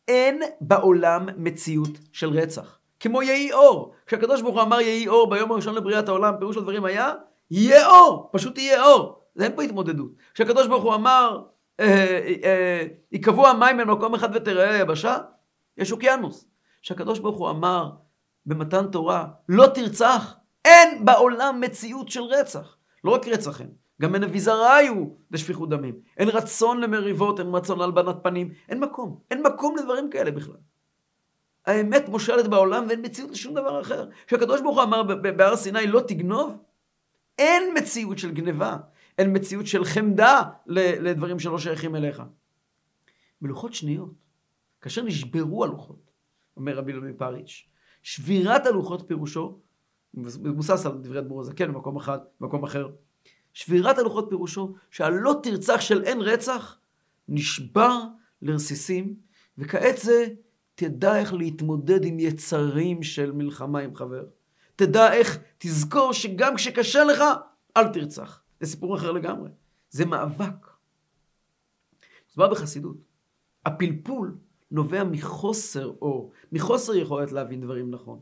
אין 0.08 0.42
בעולם 0.60 1.28
מציאות 1.36 1.98
של 2.12 2.28
רצח. 2.28 2.78
כמו 3.00 3.22
יהי 3.22 3.52
אור. 3.52 3.94
כשהקדוש 4.06 4.42
ברוך 4.42 4.54
הוא 4.54 4.62
אמר 4.62 4.80
יהי 4.80 5.08
אור 5.08 5.30
ביום 5.30 5.52
הראשון 5.52 5.74
לבריאת 5.74 6.08
העולם, 6.08 6.34
פירוש 6.38 6.56
הדברים 6.56 6.84
היה, 6.84 7.12
יהיה 7.50 7.86
אור, 7.86 8.30
פשוט 8.32 8.58
יהיה 8.58 8.84
אור. 8.84 9.22
אין 9.40 9.56
פה 9.56 9.62
התמודדות. 9.62 10.10
כשהקדוש 10.34 10.66
ברוך 10.66 10.84
הוא 10.84 10.94
אמר, 10.94 11.42
ייקבעו 13.12 13.44
אה, 13.44 13.50
אה, 13.50 13.54
המים 13.56 13.76
במקום 13.76 14.14
אחד 14.14 14.28
ותראה 14.34 14.74
היבשה, 14.74 15.18
יש 15.76 15.92
אוקיינוס. 15.92 16.48
כשהקדוש 16.82 17.18
ברוך 17.18 17.36
הוא 17.36 17.50
אמר 17.50 17.90
במתן 18.46 18.86
תורה, 18.92 19.28
לא 19.48 19.66
תרצח, 19.74 20.34
אין 20.64 21.04
בעולם 21.04 21.60
מציאות 21.60 22.08
של 22.08 22.22
רצח. 22.22 22.76
לא 23.04 23.10
רק 23.10 23.28
רצח 23.28 23.60
אין, 23.60 23.70
גם 24.02 24.14
אין 24.14 24.24
אביזריו 24.24 24.94
לשפיכות 25.30 25.70
דמים. 25.70 25.94
אין 26.16 26.28
רצון 26.28 26.80
למריבות, 26.80 27.40
אין 27.40 27.54
רצון 27.54 27.78
להלבנת 27.78 28.16
פנים, 28.22 28.50
אין 28.68 28.80
מקום. 28.80 29.20
אין 29.30 29.42
מקום 29.42 29.76
לדברים 29.76 30.10
כאלה 30.10 30.30
בכלל. 30.30 30.56
האמת 31.66 32.08
מושלת 32.08 32.48
בעולם 32.48 32.84
ואין 32.88 33.00
מציאות 33.04 33.30
לשום 33.30 33.54
דבר 33.54 33.80
אחר. 33.80 34.08
כשהקדוש 34.26 34.60
ברוך 34.60 34.76
הוא 34.76 34.82
אמר 34.82 35.02
בהר 35.02 35.56
סיני 35.56 35.86
לא 35.86 36.00
תגנוב, 36.00 36.62
אין 37.38 37.74
מציאות 37.78 38.18
של 38.18 38.30
גניבה, 38.30 38.76
אין 39.18 39.36
מציאות 39.36 39.66
של 39.66 39.84
חמדה 39.84 40.42
לדברים 40.66 41.38
שלא 41.38 41.58
שייכים 41.58 41.96
אליך. 41.96 42.22
בלוחות 43.40 43.74
שניות, 43.74 44.12
כאשר 44.80 45.02
נשברו 45.02 45.64
הלוחות, 45.64 46.10
אומר 46.56 46.76
רבי 46.76 46.92
לוי 46.92 47.12
פריץ', 47.12 47.68
שבירת 48.06 48.66
הלוחות 48.66 49.04
פירושו, 49.08 49.58
מבוסס 50.14 50.86
על 50.86 50.92
דברי 50.92 51.18
אדמו"ר 51.18 51.40
הזקן 51.40 51.72
במקום 51.72 51.96
אחד, 51.96 52.18
במקום 52.40 52.64
אחר, 52.64 52.88
שבירת 53.52 53.98
הלוחות 53.98 54.26
פירושו 54.28 54.74
שהלא 54.90 55.34
תרצח 55.42 55.80
של 55.80 56.02
אין 56.04 56.20
רצח 56.20 56.78
נשבר 57.28 58.00
לרסיסים, 58.42 59.14
וכעת 59.58 59.98
זה 59.98 60.26
תדע 60.74 61.18
איך 61.18 61.34
להתמודד 61.34 62.04
עם 62.04 62.18
יצרים 62.18 63.02
של 63.02 63.32
מלחמה 63.32 63.78
עם 63.78 63.94
חבר. 63.94 64.24
תדע 64.76 65.12
איך, 65.12 65.38
תזכור 65.58 66.12
שגם 66.12 66.56
כשקשה 66.56 67.04
לך, 67.04 67.22
אל 67.76 67.92
תרצח. 67.92 68.42
זה 68.60 68.66
סיפור 68.66 68.96
אחר 68.96 69.12
לגמרי. 69.12 69.50
זה 69.90 70.06
מאבק. 70.06 70.66
בא 72.36 72.48
בחסידות. 72.48 72.96
הפלפול 73.64 74.36
נובע 74.70 75.04
מחוסר 75.04 75.86
אור, 76.02 76.32
מחוסר 76.52 76.94
יכולת 76.94 77.32
להבין 77.32 77.60
דברים 77.60 77.90
נכון. 77.90 78.20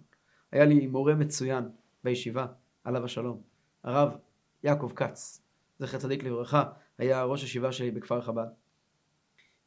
היה 0.53 0.65
לי 0.65 0.87
מורה 0.87 1.15
מצוין 1.15 1.65
בישיבה, 2.05 2.47
עליו 2.85 3.05
השלום, 3.05 3.43
הרב 3.83 4.17
יעקב 4.63 4.93
כץ, 4.97 5.43
זכר 5.79 5.99
צדיק 5.99 6.25
לברכה, 6.25 6.65
היה 6.99 7.25
ראש 7.25 7.43
הישיבה 7.43 7.73
שלי 7.73 7.91
בכפר 7.91 8.21
חב"ד. 8.21 8.47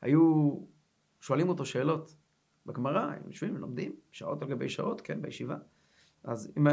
היו 0.01 0.53
שואלים 1.19 1.49
אותו 1.49 1.65
שאלות 1.65 2.15
בגמרא, 2.65 3.01
הם 3.01 3.21
יושבים 3.27 3.55
ולומדים, 3.55 3.95
שעות 4.11 4.41
על 4.41 4.49
גבי 4.49 4.69
שעות, 4.69 5.01
כן, 5.01 5.21
בישיבה. 5.21 5.55
אז 6.23 6.51
אם 6.57 6.67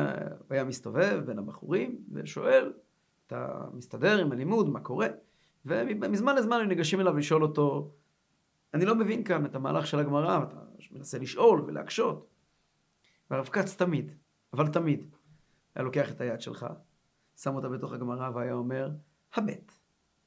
היה 0.50 0.64
מסתובב 0.64 1.22
בין 1.26 1.38
הבחורים 1.38 2.04
ושואל, 2.12 2.72
אתה 3.26 3.64
מסתדר 3.72 4.18
עם 4.18 4.32
הלימוד, 4.32 4.68
מה 4.68 4.80
קורה? 4.80 5.06
ומזמן 5.66 6.36
לזמן 6.36 6.60
הם 6.60 6.68
ניגשים 6.68 7.00
אליו 7.00 7.16
לשאול 7.16 7.42
אותו, 7.42 7.94
אני 8.74 8.84
לא 8.84 8.94
מבין 8.94 9.24
כאן 9.24 9.46
את 9.46 9.54
המהלך 9.54 9.86
של 9.86 9.98
הגמרא, 9.98 10.42
אתה 10.42 10.56
מנסה 10.90 11.18
לשאול 11.18 11.64
ולהקשות. 11.66 12.26
והרב 13.30 13.48
כץ 13.48 13.76
תמיד, 13.76 14.12
אבל 14.52 14.68
תמיד, 14.68 15.14
היה 15.74 15.84
לוקח 15.84 16.10
את 16.10 16.20
היד 16.20 16.40
שלך, 16.40 16.66
שם 17.36 17.54
אותה 17.54 17.68
בתוך 17.68 17.92
הגמרא 17.92 18.30
והיה 18.34 18.52
אומר, 18.52 18.90
הבט. 19.34 19.72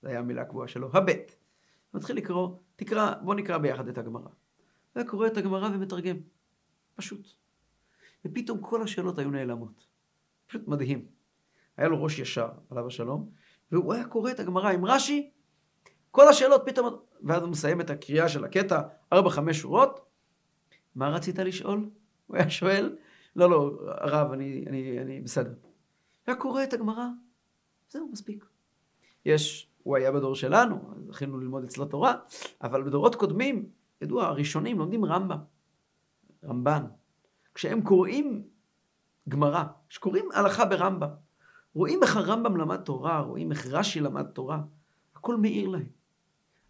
זו 0.02 0.08
הייתה 0.08 0.20
המילה 0.20 0.42
הקבועה 0.42 0.68
שלו, 0.68 0.90
הבט. 0.94 1.36
מתחיל 1.94 2.18
לקרוא, 2.18 2.58
תקרא, 2.76 3.14
בוא 3.22 3.36
נקרא 3.36 3.58
ביחד 3.58 3.88
את 3.88 3.98
הגמרא. 3.98 4.30
והיה 4.96 5.08
קורא 5.08 5.28
את 5.28 5.38
הגמרא 5.38 5.70
ומתרגם. 5.74 6.18
פשוט. 6.96 7.28
ופתאום 8.26 8.62
כל 8.62 8.82
השאלות 8.82 9.20
היו 9.20 9.32
נעלמות. 9.32 9.88
פשוט 10.48 10.68
מדהים. 10.68 11.06
היה 11.78 11.88
לו 11.88 12.04
ראש 12.04 12.20
ישר, 12.20 12.50
עליו 12.70 12.88
השלום, 12.88 13.30
והוא 13.72 13.94
היה 13.94 14.08
קורא 14.08 14.32
את 14.32 14.40
הגמרא 14.40 14.72
עם 14.72 14.86
רש"י, 14.86 15.32
כל 16.18 16.28
השאלות 16.28 16.62
פתאום, 16.66 16.96
ואז 17.24 17.42
הוא 17.42 17.50
מסיים 17.50 17.82
את 17.82 17.90
הקריאה 17.90 18.30
של 18.30 18.46
הקטע, 18.46 18.82
ארבע, 19.14 19.30
חמש 19.30 19.58
שורות, 19.58 20.06
מה 20.96 21.10
רצית 21.10 21.40
לשאול? 21.40 21.90
הוא 22.28 22.38
היה 22.38 22.50
שואל, 22.50 22.96
לא, 23.36 23.50
לא, 23.50 23.80
הרב, 23.88 24.32
אני, 24.32 24.66
אני, 24.68 25.02
אני 25.02 25.22
בסדר. 25.22 25.54
היה 26.28 26.36
קורא 26.36 26.64
את 26.64 26.74
הגמרא, 26.74 27.06
זהו, 27.90 28.10
מספיק. 28.12 28.46
יש, 29.26 29.70
הוא 29.84 29.98
היה 29.98 30.12
בדור 30.12 30.36
שלנו, 30.36 30.80
זכינו 31.10 31.40
ללמוד 31.40 31.64
אצלו 31.64 31.86
תורה, 31.86 32.16
אבל 32.62 32.84
בדורות 32.84 33.16
קודמים, 33.16 33.70
ידוע, 34.02 34.26
הראשונים 34.26 34.80
לומדים 34.80 35.06
רמב"ם, 35.06 35.40
רמב"ן. 36.44 36.86
כשהם 37.54 37.82
קוראים 37.82 38.44
גמרא, 39.30 39.64
כשקוראים 39.90 40.30
הלכה 40.34 40.66
ברמב"ם, 40.66 41.10
רואים 41.74 42.04
איך 42.04 42.18
הרמב"ם 42.18 42.58
למד 42.58 42.82
תורה, 42.82 43.20
רואים 43.20 43.52
איך 43.52 43.68
רש"י 43.68 44.00
למד 44.00 44.26
תורה, 44.26 44.62
הכל 45.16 45.36
מאיר 45.36 45.70
להם. 45.70 45.97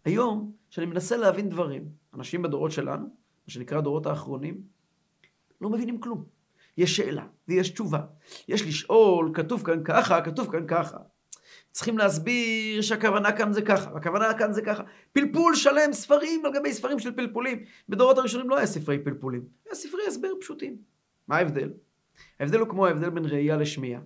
היום, 0.08 0.52
כשאני 0.70 0.86
מנסה 0.86 1.16
להבין 1.16 1.48
דברים, 1.48 1.88
אנשים 2.14 2.42
בדורות 2.42 2.72
שלנו, 2.72 3.06
מה 3.06 3.52
שנקרא 3.52 3.78
הדורות 3.78 4.06
האחרונים, 4.06 4.60
לא 5.60 5.70
מבינים 5.70 6.00
כלום. 6.00 6.24
יש 6.76 6.96
שאלה 6.96 7.26
ויש 7.48 7.70
תשובה. 7.70 8.00
יש 8.48 8.62
לשאול, 8.62 9.30
כתוב 9.34 9.62
כאן 9.62 9.84
ככה, 9.84 10.20
כתוב 10.20 10.52
כאן 10.52 10.66
ככה. 10.66 10.96
צריכים 11.72 11.98
להסביר 11.98 12.82
שהכוונה 12.82 13.32
כאן 13.32 13.52
זה 13.52 13.62
ככה, 13.62 13.90
והכוונה 13.94 14.38
כאן 14.38 14.52
זה 14.52 14.62
ככה. 14.62 14.82
פלפול 15.12 15.54
שלם, 15.54 15.92
ספרים 15.92 16.46
על 16.46 16.52
גבי 16.54 16.72
ספרים 16.72 16.98
של 16.98 17.14
פלפולים. 17.16 17.64
בדורות 17.88 18.18
הראשונים 18.18 18.50
לא 18.50 18.56
היה 18.56 18.66
ספרי 18.66 18.98
פלפולים, 19.04 19.44
היה 19.66 19.74
ספרי 19.74 20.06
הסבר 20.06 20.28
פשוטים. 20.40 20.76
מה 21.28 21.36
ההבדל? 21.36 21.70
ההבדל 22.40 22.58
הוא 22.58 22.68
כמו 22.68 22.86
ההבדל 22.86 23.10
בין 23.10 23.24
ראייה 23.24 23.56
לשמיעה. 23.56 24.00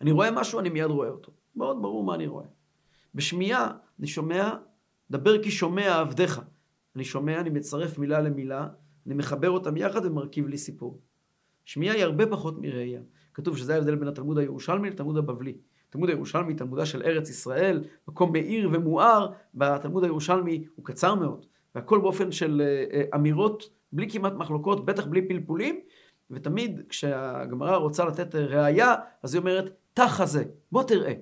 אני 0.00 0.10
רואה 0.10 0.30
משהו, 0.30 0.60
אני 0.60 0.68
מיד 0.68 0.90
רואה 0.90 1.08
אותו. 1.08 1.32
מאוד 1.56 1.82
ברור 1.82 2.04
מה 2.04 2.14
אני 2.14 2.26
רואה. 2.26 2.46
בשמיעה 3.14 3.70
אני 3.98 4.06
שומע, 4.06 4.54
דבר 5.12 5.42
כי 5.42 5.50
שומע 5.50 6.00
עבדיך. 6.00 6.40
אני 6.96 7.04
שומע, 7.04 7.40
אני 7.40 7.50
מצרף 7.50 7.98
מילה 7.98 8.20
למילה, 8.20 8.66
אני 9.06 9.14
מחבר 9.14 9.50
אותם 9.50 9.76
יחד 9.76 10.06
ומרכיב 10.06 10.48
לי 10.48 10.58
סיפור. 10.58 11.00
שמיעה 11.64 11.94
היא 11.94 12.04
הרבה 12.04 12.26
פחות 12.26 12.58
מראייה. 12.58 13.00
כתוב 13.34 13.56
שזה 13.56 13.74
ההבדל 13.74 13.94
בין 13.94 14.08
התלמוד 14.08 14.38
הירושלמי 14.38 14.90
לתלמוד 14.90 15.16
הבבלי. 15.16 15.56
תלמוד 15.90 16.08
הירושלמי, 16.08 16.54
תלמודה 16.54 16.86
של 16.86 17.02
ארץ 17.02 17.30
ישראל, 17.30 17.84
מקום 18.08 18.32
מאיר 18.32 18.68
ומואר, 18.72 19.32
בתלמוד 19.54 20.04
הירושלמי 20.04 20.64
הוא 20.74 20.84
קצר 20.84 21.14
מאוד, 21.14 21.46
והכל 21.74 21.98
באופן 21.98 22.32
של 22.32 22.62
אה, 22.64 22.84
אה, 22.92 23.04
אמירות, 23.14 23.70
בלי 23.92 24.10
כמעט 24.10 24.32
מחלוקות, 24.32 24.84
בטח 24.84 25.06
בלי 25.06 25.28
פלפולים, 25.28 25.80
ותמיד 26.30 26.80
כשהגמרא 26.88 27.76
רוצה 27.76 28.04
לתת 28.04 28.34
ראייה, 28.34 28.94
אז 29.22 29.34
היא 29.34 29.40
אומרת, 29.40 29.72
תח 29.94 30.20
הזה, 30.20 30.44
בוא 30.72 30.82
תראה. 30.82 31.12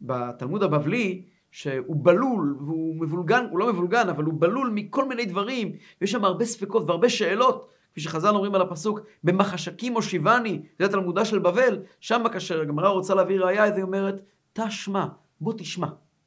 בתלמוד 0.00 0.62
הבבלי, 0.62 1.24
שהוא 1.50 1.96
בלול, 2.02 2.56
והוא 2.60 3.00
מבולגן, 3.00 3.46
הוא 3.50 3.58
לא 3.58 3.72
מבולגן, 3.72 4.08
אבל 4.08 4.24
הוא 4.24 4.34
בלול 4.38 4.70
מכל 4.74 5.08
מיני 5.08 5.24
דברים, 5.24 5.72
ויש 6.00 6.12
שם 6.12 6.24
הרבה 6.24 6.44
ספקות 6.44 6.82
והרבה 6.86 7.08
שאלות, 7.08 7.68
כפי 7.92 8.00
שחז"ל 8.00 8.28
אומרים 8.28 8.54
על 8.54 8.62
הפסוק, 8.62 9.00
במחשקים 9.24 9.94
הושיבני, 9.94 10.62
זה 10.78 10.84
התלמודה 10.84 11.24
של 11.24 11.38
בבל, 11.38 11.82
שם 12.00 12.24
כאשר 12.32 12.60
הגמרא 12.60 12.88
רוצה 12.88 13.14
להביא 13.14 13.40
ראייה, 13.40 13.64
היא 13.64 13.82
אומרת, 13.82 14.22
תשמע, 14.52 15.06
בוא 15.40 15.52
תשמע, 15.58 15.86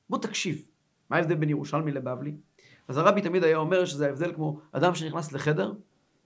בוא 0.10 0.18
תקשיב. 0.18 0.66
מה 1.10 1.18
ההבדל 1.18 1.36
בין 1.36 1.50
ירושלמי 1.50 1.92
לבבלי? 1.92 2.36
אז 2.88 2.98
הרבי 2.98 3.22
תמיד 3.22 3.44
היה 3.44 3.58
אומר 3.58 3.86
שזה 3.86 4.06
ההבדל 4.06 4.34
כמו 4.34 4.60
אדם 4.72 4.96
שנכנס 4.96 5.32
לחדר 5.32 5.74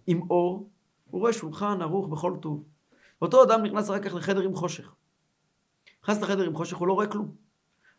עם 0.07 0.21
אור, 0.29 0.69
הוא 1.09 1.21
רואה 1.21 1.33
שולחן 1.33 1.81
ערוך 1.81 2.07
בכל 2.07 2.33
טוב. 2.41 2.63
אותו 3.21 3.43
אדם 3.43 3.63
נכנס 3.63 3.89
אחר 3.89 3.99
כך 3.99 4.15
לחדר 4.15 4.41
עם 4.41 4.55
חושך. 4.55 4.95
נכנס 6.03 6.21
לחדר 6.21 6.43
עם 6.43 6.55
חושך, 6.55 6.77
הוא 6.77 6.87
לא 6.87 6.93
רואה 6.93 7.07
כלום. 7.07 7.44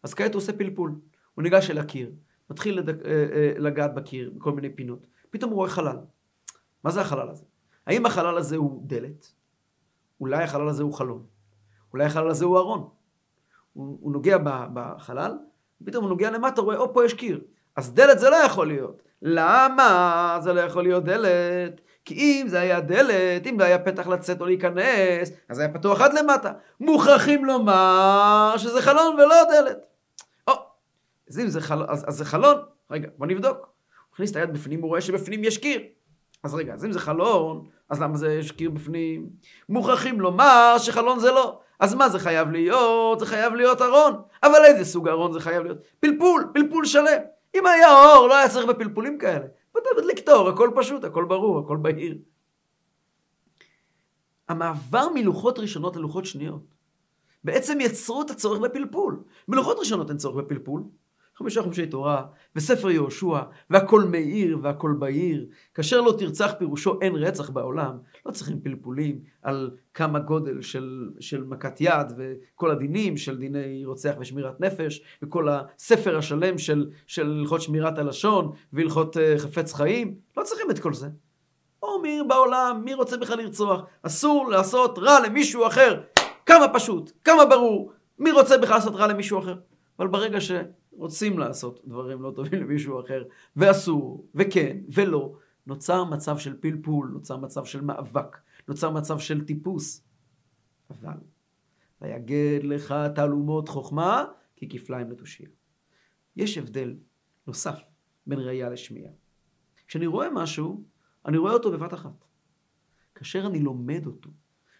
אז 0.06 0.14
כעת 0.14 0.34
הוא 0.34 0.42
עושה 0.42 0.52
פלפול. 0.52 0.94
הוא 1.34 1.42
ניגש 1.42 1.70
אל 1.70 1.78
הקיר, 1.78 2.10
מתחיל 2.50 2.78
לדק, 2.78 3.04
אה, 3.04 3.10
אה, 3.10 3.52
לגעת 3.58 3.94
בקיר, 3.94 4.32
בכל 4.36 4.52
מיני 4.52 4.70
פינות. 4.70 5.06
פתאום 5.30 5.50
הוא 5.50 5.56
רואה 5.56 5.70
חלל. 5.70 5.96
מה 6.84 6.90
זה 6.90 7.00
החלל 7.00 7.28
הזה? 7.30 7.44
האם 7.86 8.06
החלל 8.06 8.38
הזה 8.38 8.56
הוא 8.56 8.82
דלת? 8.86 9.32
אולי 10.20 10.44
החלל 10.44 10.68
הזה 10.68 10.82
הוא 10.82 10.94
חלון. 10.94 11.26
אולי 11.92 12.04
החלל 12.04 12.28
הזה 12.28 12.44
הוא 12.44 12.58
ארון. 12.58 12.88
הוא, 13.72 13.98
הוא 14.00 14.12
נוגע 14.12 14.38
בחלל, 14.74 15.32
פתאום 15.84 16.04
הוא 16.04 16.10
נוגע 16.10 16.30
למטה, 16.30 16.60
רואה, 16.60 16.76
או, 16.76 16.94
פה 16.94 17.04
יש 17.04 17.14
קיר. 17.14 17.40
אז 17.76 17.94
דלת 17.94 18.18
זה 18.18 18.30
לא 18.30 18.36
יכול 18.36 18.66
להיות. 18.66 19.02
למה 19.22 20.38
זה 20.42 20.52
לא 20.52 20.60
יכול 20.60 20.82
להיות 20.82 21.04
דלת? 21.04 21.80
כי 22.04 22.14
אם 22.14 22.48
זה 22.48 22.60
היה 22.60 22.80
דלת, 22.80 23.46
אם 23.46 23.58
זה 23.58 23.64
היה 23.64 23.78
פתח 23.78 24.06
לצאת 24.06 24.40
או 24.40 24.46
להיכנס, 24.46 25.30
אז 25.48 25.58
היה 25.58 25.68
פתוח 25.68 26.00
עד 26.00 26.14
למטה. 26.14 26.52
מוכרחים 26.80 27.44
לומר 27.44 28.54
שזה 28.56 28.82
חלון 28.82 29.14
ולא 29.14 29.36
דלת. 29.50 29.86
אז 31.30 31.38
אם 31.38 31.48
זה 31.48 31.60
חלון, 31.60 31.86
אז, 31.88 32.04
אז 32.08 32.16
זה 32.16 32.24
חלון, 32.24 32.56
רגע, 32.90 33.08
בוא 33.18 33.26
נבדוק. 33.26 33.56
הוא 33.56 33.66
הכניס 34.12 34.30
את 34.30 34.36
היד 34.36 34.52
בפנים, 34.52 34.82
הוא 34.82 34.88
רואה 34.88 35.00
שבפנים 35.00 35.44
יש 35.44 35.58
קיר. 35.58 35.80
אז 36.42 36.54
רגע, 36.54 36.74
אז 36.74 36.84
אם 36.84 36.92
זה 36.92 37.00
חלון, 37.00 37.64
אז 37.88 38.00
למה 38.00 38.16
זה 38.16 38.34
יש 38.34 38.52
קיר 38.52 38.70
בפנים? 38.70 39.30
מוכרחים 39.68 40.20
לומר 40.20 40.76
שחלון 40.78 41.18
זה 41.18 41.32
לא. 41.32 41.60
אז 41.80 41.94
מה 41.94 42.08
זה 42.08 42.18
חייב 42.18 42.50
להיות? 42.50 43.18
זה 43.18 43.26
חייב 43.26 43.54
להיות 43.54 43.82
ארון. 43.82 44.12
אבל 44.42 44.64
איזה 44.64 44.84
סוג 44.84 45.08
ארון 45.08 45.32
זה 45.32 45.40
חייב 45.40 45.62
להיות? 45.62 45.78
פלפול, 46.00 46.50
פלפול 46.54 46.84
שלם. 46.84 47.20
אם 47.54 47.66
היה 47.66 48.02
אור, 48.02 48.26
לא 48.26 48.36
היה 48.36 48.48
צריך 48.48 48.66
בפלפולים 48.66 49.18
כאלה. 49.18 49.46
ואתה 49.74 49.88
מדליק 49.98 50.18
את 50.18 50.28
האור, 50.28 50.48
הכל 50.48 50.70
פשוט, 50.76 51.04
הכל 51.04 51.24
ברור, 51.24 51.58
הכל 51.58 51.76
בהיר. 51.76 52.18
המעבר 54.48 55.08
מלוחות 55.14 55.58
ראשונות 55.58 55.96
ללוחות 55.96 56.24
שניות 56.24 56.76
בעצם 57.44 57.80
יצרו 57.80 58.22
את 58.22 58.30
הצורך 58.30 58.58
בפלפול. 58.58 59.22
בלוחות 59.48 59.78
ראשונות 59.78 60.10
אין 60.10 60.16
צורך 60.18 60.36
בפלפול, 60.36 60.82
חמישה 61.38 61.62
חומשי 61.62 61.86
תורה, 61.86 62.24
וספר 62.56 62.90
יהושע, 62.90 63.40
והכל 63.70 64.02
מאיר 64.02 64.58
והכל 64.62 64.94
בהיר. 64.98 65.46
כאשר 65.74 66.00
לא 66.00 66.14
תרצח 66.18 66.54
פירושו 66.58 66.98
אין 67.00 67.16
רצח 67.16 67.50
בעולם. 67.50 67.98
לא 68.26 68.30
צריכים 68.32 68.60
פלפולים 68.60 69.20
על 69.42 69.70
כמה 69.94 70.18
גודל 70.18 70.62
של, 70.62 71.08
של 71.20 71.44
מכת 71.44 71.80
יד, 71.80 72.12
וכל 72.16 72.70
הדינים 72.70 73.16
של 73.16 73.36
דיני 73.38 73.84
רוצח 73.84 74.14
ושמירת 74.20 74.60
נפש, 74.60 75.02
וכל 75.22 75.48
הספר 75.48 76.18
השלם 76.18 76.58
של, 76.58 76.90
של 77.06 77.30
הלכות 77.30 77.62
שמירת 77.62 77.98
הלשון, 77.98 78.52
והלכות 78.72 79.16
uh, 79.16 79.20
חפץ 79.38 79.72
חיים. 79.72 80.14
לא 80.36 80.42
צריכים 80.42 80.70
את 80.70 80.78
כל 80.78 80.94
זה. 80.94 81.08
או 81.82 82.02
מאיר 82.02 82.24
בעולם, 82.24 82.82
מי 82.84 82.94
רוצה 82.94 83.16
בכלל 83.16 83.38
לרצוח? 83.38 83.80
אסור 84.02 84.50
לעשות 84.50 84.98
רע 84.98 85.20
למישהו 85.26 85.66
אחר. 85.66 86.00
כמה 86.46 86.68
פשוט, 86.74 87.12
כמה 87.24 87.44
ברור. 87.44 87.92
מי 88.18 88.32
רוצה 88.32 88.58
בכלל 88.58 88.76
לעשות 88.76 88.94
רע 88.94 89.06
למישהו 89.06 89.38
אחר? 89.38 89.54
אבל 89.98 90.08
ברגע 90.08 90.40
ש... 90.40 90.50
רוצים 90.96 91.38
לעשות 91.38 91.80
דברים 91.84 92.22
לא 92.22 92.30
טובים 92.30 92.60
למישהו 92.62 93.00
אחר, 93.00 93.24
ואסור, 93.56 94.26
וכן, 94.34 94.78
ולא, 94.94 95.36
נוצר 95.66 96.04
מצב 96.04 96.38
של 96.38 96.60
פלפול, 96.60 97.08
נוצר 97.12 97.36
מצב 97.36 97.64
של 97.64 97.80
מאבק, 97.80 98.36
נוצר 98.68 98.90
מצב 98.90 99.18
של 99.18 99.44
טיפוס. 99.44 100.04
אבל, 100.90 101.18
ויגד 102.00 102.60
לך 102.62 102.94
תעלומות 103.14 103.68
חוכמה, 103.68 104.24
כי 104.56 104.68
כפליים 104.68 105.10
לתושייה. 105.10 105.48
יש 106.36 106.58
הבדל 106.58 106.96
נוסף 107.46 107.78
בין 108.26 108.38
ראייה 108.38 108.68
לשמיעה. 108.68 109.12
כשאני 109.88 110.06
רואה 110.06 110.28
משהו, 110.30 110.84
אני 111.26 111.36
רואה 111.36 111.52
אותו 111.52 111.72
בבת 111.72 111.94
אחת. 111.94 112.24
כאשר 113.14 113.46
אני 113.46 113.60
לומד 113.60 114.06
אותו, 114.06 114.30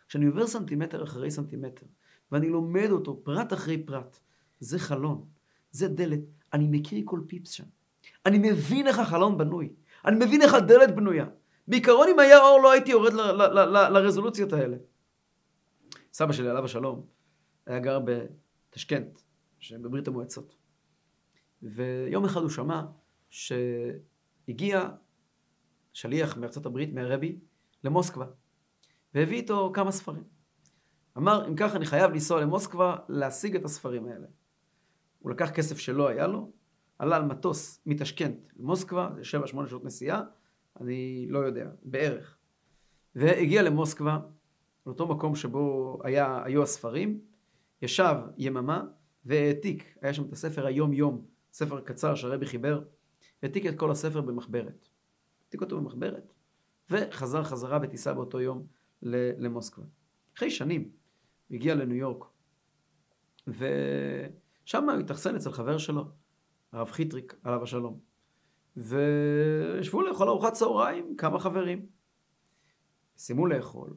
כשאני 0.09 0.26
עובר 0.26 0.46
סנטימטר 0.46 1.05
אחרי 1.05 1.31
סנטימטר, 1.31 1.87
ואני 2.33 2.48
לומד 2.48 2.88
אותו 2.90 3.24
פרט 3.24 3.52
אחרי 3.52 3.87
פרט, 3.87 4.18
זה 4.61 4.79
חלון. 4.79 5.24
זה 5.77 5.89
דלת. 5.89 6.21
אני 6.53 6.67
מכיר 6.71 7.03
כל 7.05 7.21
פיפס 7.29 7.51
שם. 7.51 7.65
אני 8.27 8.39
מבין 8.39 8.87
איך 8.87 8.99
החלון 8.99 9.39
בנוי. 9.39 9.73
אני 10.05 10.25
מבין 10.25 10.43
איך 10.43 10.55
הדלת 10.55 10.95
בנויה. 10.95 11.27
בעיקרון 11.69 12.09
אם 12.09 12.19
היה 12.19 12.39
אור 12.39 12.61
לא 12.62 12.73
הייתי 12.73 12.91
יורד 12.91 13.12
לרזולוציות 13.93 14.53
האלה. 14.53 14.77
סבא 16.12 16.33
שלי 16.33 16.49
עליו 16.49 16.65
השלום 16.65 17.07
היה 17.67 17.79
גר 17.79 17.99
בתשכנת, 18.05 19.23
בברית 19.73 20.09
המועצות. 20.09 20.57
ויום 21.62 22.25
אחד 22.25 22.41
הוא 22.41 22.51
שמע 22.51 22.83
שהגיע 23.31 24.89
שליח 25.93 26.37
מארצות 26.37 26.67
הברית, 26.67 26.93
מהרבי, 26.93 27.39
למוסקבה, 27.85 28.27
והביא 29.15 29.37
איתו 29.37 29.71
כמה 29.75 29.93
ספרים. 29.93 30.25
אמר, 31.17 31.49
אם 31.49 31.57
כך 31.57 31.77
אני 31.77 31.87
חייב 31.87 32.11
לנסוע 32.11 32.41
למוסקבה 32.41 32.97
להשיג 33.09 33.57
את 33.57 33.65
הספרים 33.65 34.07
האלה. 34.07 34.27
הוא 35.27 35.33
לקח 35.33 35.51
כסף 35.51 35.79
שלא 35.79 36.09
היה 36.09 36.27
לו, 36.27 36.51
עלה 36.99 37.17
על 37.17 37.25
מטוס 37.25 37.83
מתשכנת 37.87 38.53
למוסקבה, 38.57 39.11
זה 39.17 39.39
7-8 39.45 39.67
שעות 39.67 39.85
נסיעה, 39.85 40.23
אני 40.81 41.27
לא 41.29 41.39
יודע, 41.39 41.71
בערך. 41.83 42.37
והגיע 43.15 43.62
למוסקבה, 43.62 44.19
לאותו 44.87 45.09
מקום 45.09 45.35
שבו 45.35 45.99
היה, 46.05 46.43
היו 46.45 46.62
הספרים, 46.62 47.21
ישב 47.83 48.15
יממה 48.39 48.85
והעתיק, 49.25 49.99
היה 50.03 50.15
שם 50.15 50.25
את 50.25 50.33
הספר 50.33 50.67
היום 50.67 50.93
יום, 50.93 51.27
ספר 51.53 51.81
קצר 51.81 52.15
שהרבי 52.15 52.47
חיבר, 52.47 52.83
העתיק 53.43 53.67
את 53.67 53.79
כל 53.79 53.91
הספר 53.91 54.21
במחברת. 54.21 54.89
העתיק 55.45 55.61
אותו 55.61 55.81
במחברת, 55.81 56.33
וחזר 56.91 57.45
חזרה 57.45 57.79
בטיסה 57.79 58.15
באותו 58.15 58.41
יום 58.41 58.67
למוסקבה. 59.39 59.85
אחרי 60.37 60.51
שנים, 60.51 60.91
הגיע 61.51 61.75
לניו 61.75 61.97
יורק, 61.97 62.25
ו... 63.49 63.67
שם 64.66 64.90
הוא 64.90 65.00
התאכסן 65.00 65.37
אצל 65.37 65.50
חבר 65.50 65.79
שלו, 65.79 66.05
הרב 66.72 66.90
חיטריק, 66.90 67.37
עליו 67.42 67.62
השלום. 67.62 67.98
וישבו 68.76 70.02
לאכול 70.02 70.29
ארוחת 70.29 70.52
צהריים, 70.52 71.16
כמה 71.16 71.38
חברים. 71.38 71.87
סיימו 73.16 73.46
לאכול. 73.46 73.94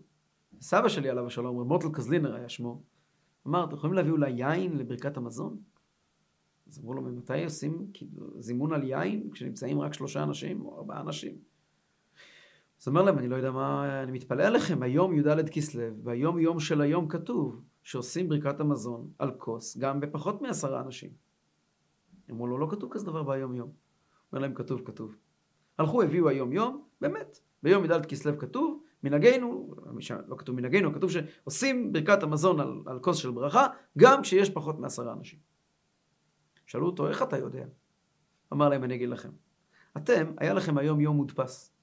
סבא 0.62 0.90
שלי, 0.90 1.10
עליו 1.10 1.26
השלום, 1.26 1.68
מוטל 1.68 1.88
קזלינר 1.94 2.36
היה 2.36 2.50
שמו, 2.50 2.84
אמר, 3.48 3.64
אתם 3.64 3.76
יכולים 3.76 3.96
להביא 3.96 4.12
אולי 4.12 4.32
יין 4.32 4.78
לברכת 4.78 5.18
המזון? 5.18 5.58
אז 6.68 6.80
אמרו 6.80 6.94
לו, 6.94 7.02
ממתי 7.02 7.44
עושים 7.44 7.88
כאילו, 7.94 8.42
זימון 8.42 8.74
על 8.74 8.84
יין 8.84 9.30
כשנמצאים 9.32 9.82
רק 9.82 9.94
שלושה 9.94 10.24
אנשים 10.24 10.62
או 10.66 10.78
ארבעה 10.78 11.02
אנשים? 11.02 11.38
אז 12.82 12.88
אומר 12.88 13.02
להם, 13.02 13.18
אני 13.18 13.28
לא 13.28 13.36
יודע 13.36 13.52
מה, 13.52 14.04
אני 14.04 14.12
מתפלא 14.12 14.44
עליכם, 14.44 14.84
היום 14.84 15.14
י"ד 15.14 15.50
כסלו, 15.50 15.84
והיום 16.04 16.40
יום 16.40 16.60
של 16.60 16.82
היום 16.82 17.08
כתוב, 17.08 17.62
שעושים 17.90 18.30
ברכת 18.30 18.60
המזון 18.60 19.12
על 19.20 19.32
כוס 19.38 19.78
גם 19.78 20.00
בפחות 20.00 20.42
מעשרה 20.42 20.82
אנשים. 20.82 21.10
אמרו 22.32 22.48
לו, 22.48 22.58
לא 22.58 22.68
כתוב 22.72 22.94
כזה 22.94 23.06
דבר 23.06 23.24
ביום 23.24 23.56
יום. 23.56 23.72
אומר 24.32 24.42
להם, 24.42 24.54
כתוב, 24.54 24.82
כתוב. 24.86 25.16
הלכו, 25.78 26.02
הביאו 26.02 26.30
היום 26.30 26.54
יום, 26.54 26.84
באמת, 27.02 27.40
ביום 27.64 27.86
י"ד 27.86 28.06
כסלו 28.06 28.38
כתוב, 28.38 28.84
מנהגנו, 29.04 29.76
לא 30.28 30.36
כתוב 30.36 30.56
מנהגנו, 30.56 30.94
כתוב 30.94 31.10
שעושים 31.12 31.94
ברכת 31.94 32.24
המזון 32.24 32.60
על, 32.60 32.82
על 32.86 33.00
כוס 33.00 33.18
של 33.18 33.32
ברכה, 33.32 33.68
גם 33.98 34.22
כשיש 34.22 34.50
פחות 34.50 34.80
מעשרה 34.80 35.14
אנשים. 35.14 35.40
שאלו 36.66 36.86
אותו, 36.86 37.08
איך 37.08 37.24
אתה 37.24 37.38
יודע? 37.38 37.66
אמר 38.54 38.70
להם, 38.70 38.84
אני 38.84 38.96
אגיד 38.96 39.10
לכם. 39.10 39.30
אתם, 39.98 40.32
היה 40.38 40.54
לכם 40.54 40.78
היום 40.78 41.00
יום 41.00 41.16
מודפס. 41.16 41.74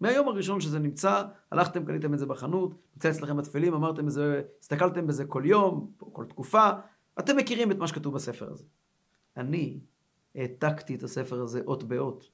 מהיום 0.00 0.28
הראשון 0.28 0.60
שזה 0.60 0.78
נמצא, 0.78 1.22
הלכתם, 1.52 1.84
קניתם 1.84 2.14
את 2.14 2.18
זה 2.18 2.26
בחנות, 2.26 2.74
נמצא 2.94 3.10
אצלכם 3.10 3.36
בתפלים, 3.36 3.74
אמרתם 3.74 4.06
בזה, 4.06 4.42
הסתכלתם 4.60 5.06
בזה 5.06 5.24
כל 5.24 5.42
יום, 5.44 5.90
כל 6.12 6.24
תקופה, 6.24 6.70
אתם 7.18 7.36
מכירים 7.36 7.70
את 7.70 7.78
מה 7.78 7.86
שכתוב 7.86 8.14
בספר 8.14 8.52
הזה. 8.52 8.64
אני 9.36 9.80
העתקתי 10.34 10.94
את 10.94 11.02
הספר 11.02 11.40
הזה 11.40 11.60
אות 11.66 11.84
באות. 11.84 12.30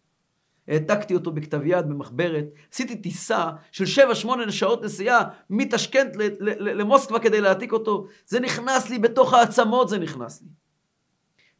העתקתי 0.69 1.15
אותו 1.15 1.33
בכתב 1.33 1.61
יד 1.65 1.89
במחברת, 1.89 2.45
עשיתי 2.73 2.97
טיסה 2.97 3.51
של 3.73 4.03
7-8 4.47 4.51
שעות 4.51 4.83
נסיעה 4.83 5.25
מתשכנת 5.51 6.17
למוסקבה 6.59 7.19
כדי 7.19 7.41
להעתיק 7.41 7.73
אותו. 7.73 8.07
זה 8.27 8.41
נכנס 8.41 8.91
לי 8.91 8.99
בתוך 8.99 9.35
העצמות, 9.35 9.89
זה 9.89 9.99
נכנס 9.99 10.43
לי. 10.43 10.49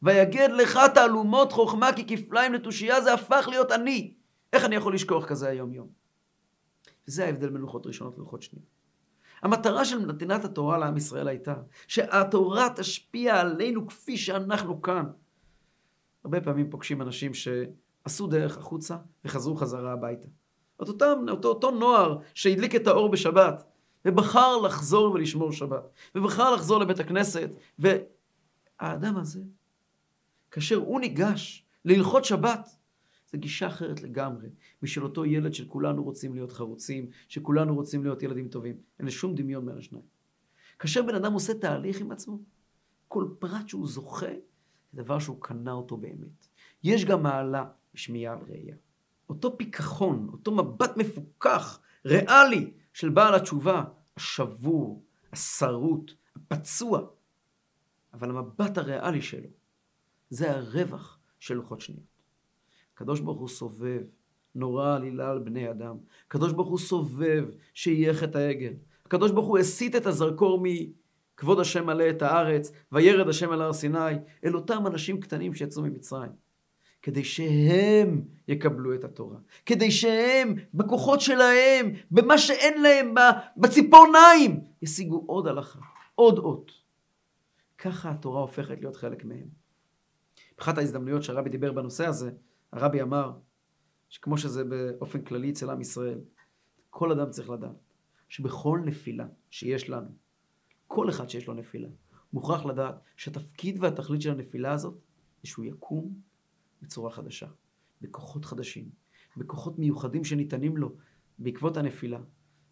ויגד 0.01 0.49
לך 0.51 0.79
תעלומות 0.93 1.51
חוכמה 1.51 1.93
כי 1.93 2.05
כפליים 2.07 2.53
לתושייה, 2.53 3.01
זה 3.01 3.13
הפך 3.13 3.47
להיות 3.49 3.71
אני. 3.71 4.13
איך 4.53 4.65
אני 4.65 4.75
יכול 4.75 4.93
לשכוח 4.93 5.25
כזה 5.25 5.49
היום 5.49 5.73
יום? 5.73 5.87
וזה 7.07 7.25
ההבדל 7.25 7.49
בין 7.49 7.61
לוחות 7.61 7.87
ראשונות 7.87 8.17
ללוחות 8.17 8.41
שניות. 8.41 8.75
המטרה 9.41 9.85
של 9.85 9.99
נתינת 9.99 10.45
התורה 10.45 10.77
לעם 10.77 10.97
ישראל 10.97 11.27
הייתה 11.27 11.55
שהתורה 11.87 12.67
תשפיע 12.75 13.39
עלינו 13.39 13.87
כפי 13.87 14.17
שאנחנו 14.17 14.81
כאן. 14.81 15.05
הרבה 16.23 16.41
פעמים 16.41 16.69
פוגשים 16.69 17.01
אנשים 17.01 17.31
שעשו 17.33 18.27
דרך 18.27 18.57
החוצה 18.57 18.97
וחזרו 19.25 19.55
חזרה 19.55 19.93
הביתה. 19.93 20.27
את 20.83 20.87
אותם, 20.87 21.25
אותו, 21.29 21.47
אותו 21.47 21.71
נוער 21.71 22.17
שהדליק 22.33 22.75
את 22.75 22.87
האור 22.87 23.09
בשבת 23.09 23.63
ובחר 24.05 24.57
לחזור 24.57 25.11
ולשמור 25.11 25.51
שבת 25.51 25.89
ובחר 26.15 26.55
לחזור 26.55 26.79
לבית 26.79 26.99
הכנסת 26.99 27.49
והאדם 27.79 29.17
הזה, 29.17 29.41
כאשר 30.51 30.75
הוא 30.75 30.99
ניגש 30.99 31.65
להלכות 31.85 32.25
שבת, 32.25 32.75
זו 33.31 33.37
גישה 33.37 33.67
אחרת 33.67 34.01
לגמרי, 34.01 34.49
משל 34.83 35.03
אותו 35.03 35.25
ילד 35.25 35.53
שכולנו 35.53 36.03
רוצים 36.03 36.35
להיות 36.35 36.51
חרוצים, 36.51 37.09
שכולנו 37.27 37.75
רוצים 37.75 38.03
להיות 38.03 38.23
ילדים 38.23 38.47
טובים. 38.47 38.75
אין 38.99 39.09
שום 39.09 39.35
דמיון 39.35 39.65
בין 39.65 39.77
השניים. 39.77 40.05
כאשר 40.79 41.03
בן 41.03 41.15
אדם 41.15 41.33
עושה 41.33 41.53
תהליך 41.53 42.01
עם 42.01 42.11
עצמו, 42.11 42.39
כל 43.07 43.25
פרט 43.39 43.69
שהוא 43.69 43.87
זוכה, 43.87 44.25
זה 44.93 45.03
דבר 45.03 45.19
שהוא 45.19 45.37
קנה 45.41 45.71
אותו 45.71 45.97
באמת. 45.97 46.47
יש 46.83 47.05
גם 47.05 47.23
מעלה 47.23 47.65
בשמיעה 47.93 48.33
על 48.33 48.39
ראייה. 48.47 48.75
אותו 49.29 49.57
פיכחון, 49.57 50.29
אותו 50.31 50.51
מבט 50.51 50.97
מפוכח, 50.97 51.79
ריאלי, 52.05 52.73
של 52.93 53.09
בעל 53.09 53.35
התשובה, 53.35 53.83
השבור, 54.17 55.03
השרוט, 55.31 56.11
הפצוע, 56.35 57.07
אבל 58.13 58.29
המבט 58.29 58.77
הריאלי 58.77 59.21
שלו, 59.21 59.49
זה 60.29 60.51
הרווח 60.51 61.19
של 61.39 61.53
לוחות 61.53 61.81
שניות. 61.81 62.14
הקדוש 62.95 63.19
ברוך 63.19 63.39
הוא 63.39 63.47
סובב, 63.47 64.01
נורא 64.55 64.95
עלילה 64.95 65.31
על 65.31 65.39
בני 65.39 65.69
אדם. 65.69 65.97
הקדוש 66.27 66.53
ברוך 66.53 66.69
הוא 66.69 66.77
סובב 66.77 67.49
שיהיה 67.73 68.13
חטא 68.13 68.37
העגל. 68.37 68.73
הקדוש 69.05 69.31
ברוך 69.31 69.47
הוא 69.47 69.57
הסיט 69.57 69.95
את 69.95 70.05
הזרקור 70.05 70.63
מכבוד 70.63 71.59
השם 71.59 71.85
מלא 71.85 72.09
את 72.09 72.21
הארץ, 72.21 72.71
וירד 72.91 73.29
השם 73.29 73.51
על 73.51 73.61
הר 73.61 73.73
סיני, 73.73 74.15
אל 74.45 74.55
אותם 74.55 74.87
אנשים 74.87 75.19
קטנים 75.19 75.53
שיצאו 75.53 75.83
ממצרים. 75.83 76.31
כדי 77.01 77.23
שהם 77.23 78.21
יקבלו 78.47 78.95
את 78.95 79.03
התורה. 79.03 79.37
כדי 79.65 79.91
שהם, 79.91 80.55
בכוחות 80.73 81.21
שלהם, 81.21 81.91
במה 82.11 82.37
שאין 82.37 82.81
להם, 82.81 83.13
בציפורניים, 83.57 84.59
ישיגו 84.81 85.23
עוד 85.27 85.47
הלכה, 85.47 85.79
עוד 86.15 86.37
אות. 86.37 86.71
ככה 87.77 88.11
התורה 88.11 88.41
הופכת 88.41 88.79
להיות 88.79 88.95
חלק 88.95 89.25
מהם. 89.25 89.47
באחת 90.57 90.77
ההזדמנויות 90.77 91.23
שהרבי 91.23 91.49
דיבר 91.49 91.71
בנושא 91.71 92.07
הזה, 92.07 92.31
הרבי 92.75 93.01
אמר 93.01 93.31
שכמו 94.09 94.37
שזה 94.37 94.63
באופן 94.63 95.21
כללי 95.21 95.49
אצל 95.49 95.69
עם 95.69 95.81
ישראל, 95.81 96.19
כל 96.89 97.11
אדם 97.11 97.29
צריך 97.29 97.49
לדעת 97.49 97.75
שבכל 98.29 98.81
נפילה 98.85 99.27
שיש 99.49 99.89
לנו, 99.89 100.09
כל 100.87 101.09
אחד 101.09 101.29
שיש 101.29 101.47
לו 101.47 101.53
נפילה, 101.53 101.87
מוכרח 102.33 102.65
לדעת 102.65 102.95
שהתפקיד 103.17 103.83
והתכלית 103.83 104.21
של 104.21 104.31
הנפילה 104.31 104.71
הזאת 104.71 104.93
זה 105.41 105.47
שהוא 105.47 105.65
יקום 105.65 106.21
בצורה 106.81 107.11
חדשה, 107.11 107.47
בכוחות 108.01 108.45
חדשים, 108.45 108.89
בכוחות 109.37 109.79
מיוחדים 109.79 110.23
שניתנים 110.23 110.77
לו 110.77 110.95
בעקבות 111.39 111.77
הנפילה, 111.77 112.19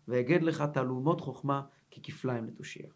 ויגד 0.08 0.42
לך 0.44 0.64
תעלומות 0.74 1.22
חוכמה 1.22 1.62
ככפליים 1.92 2.46
לתושייה. 2.46 2.90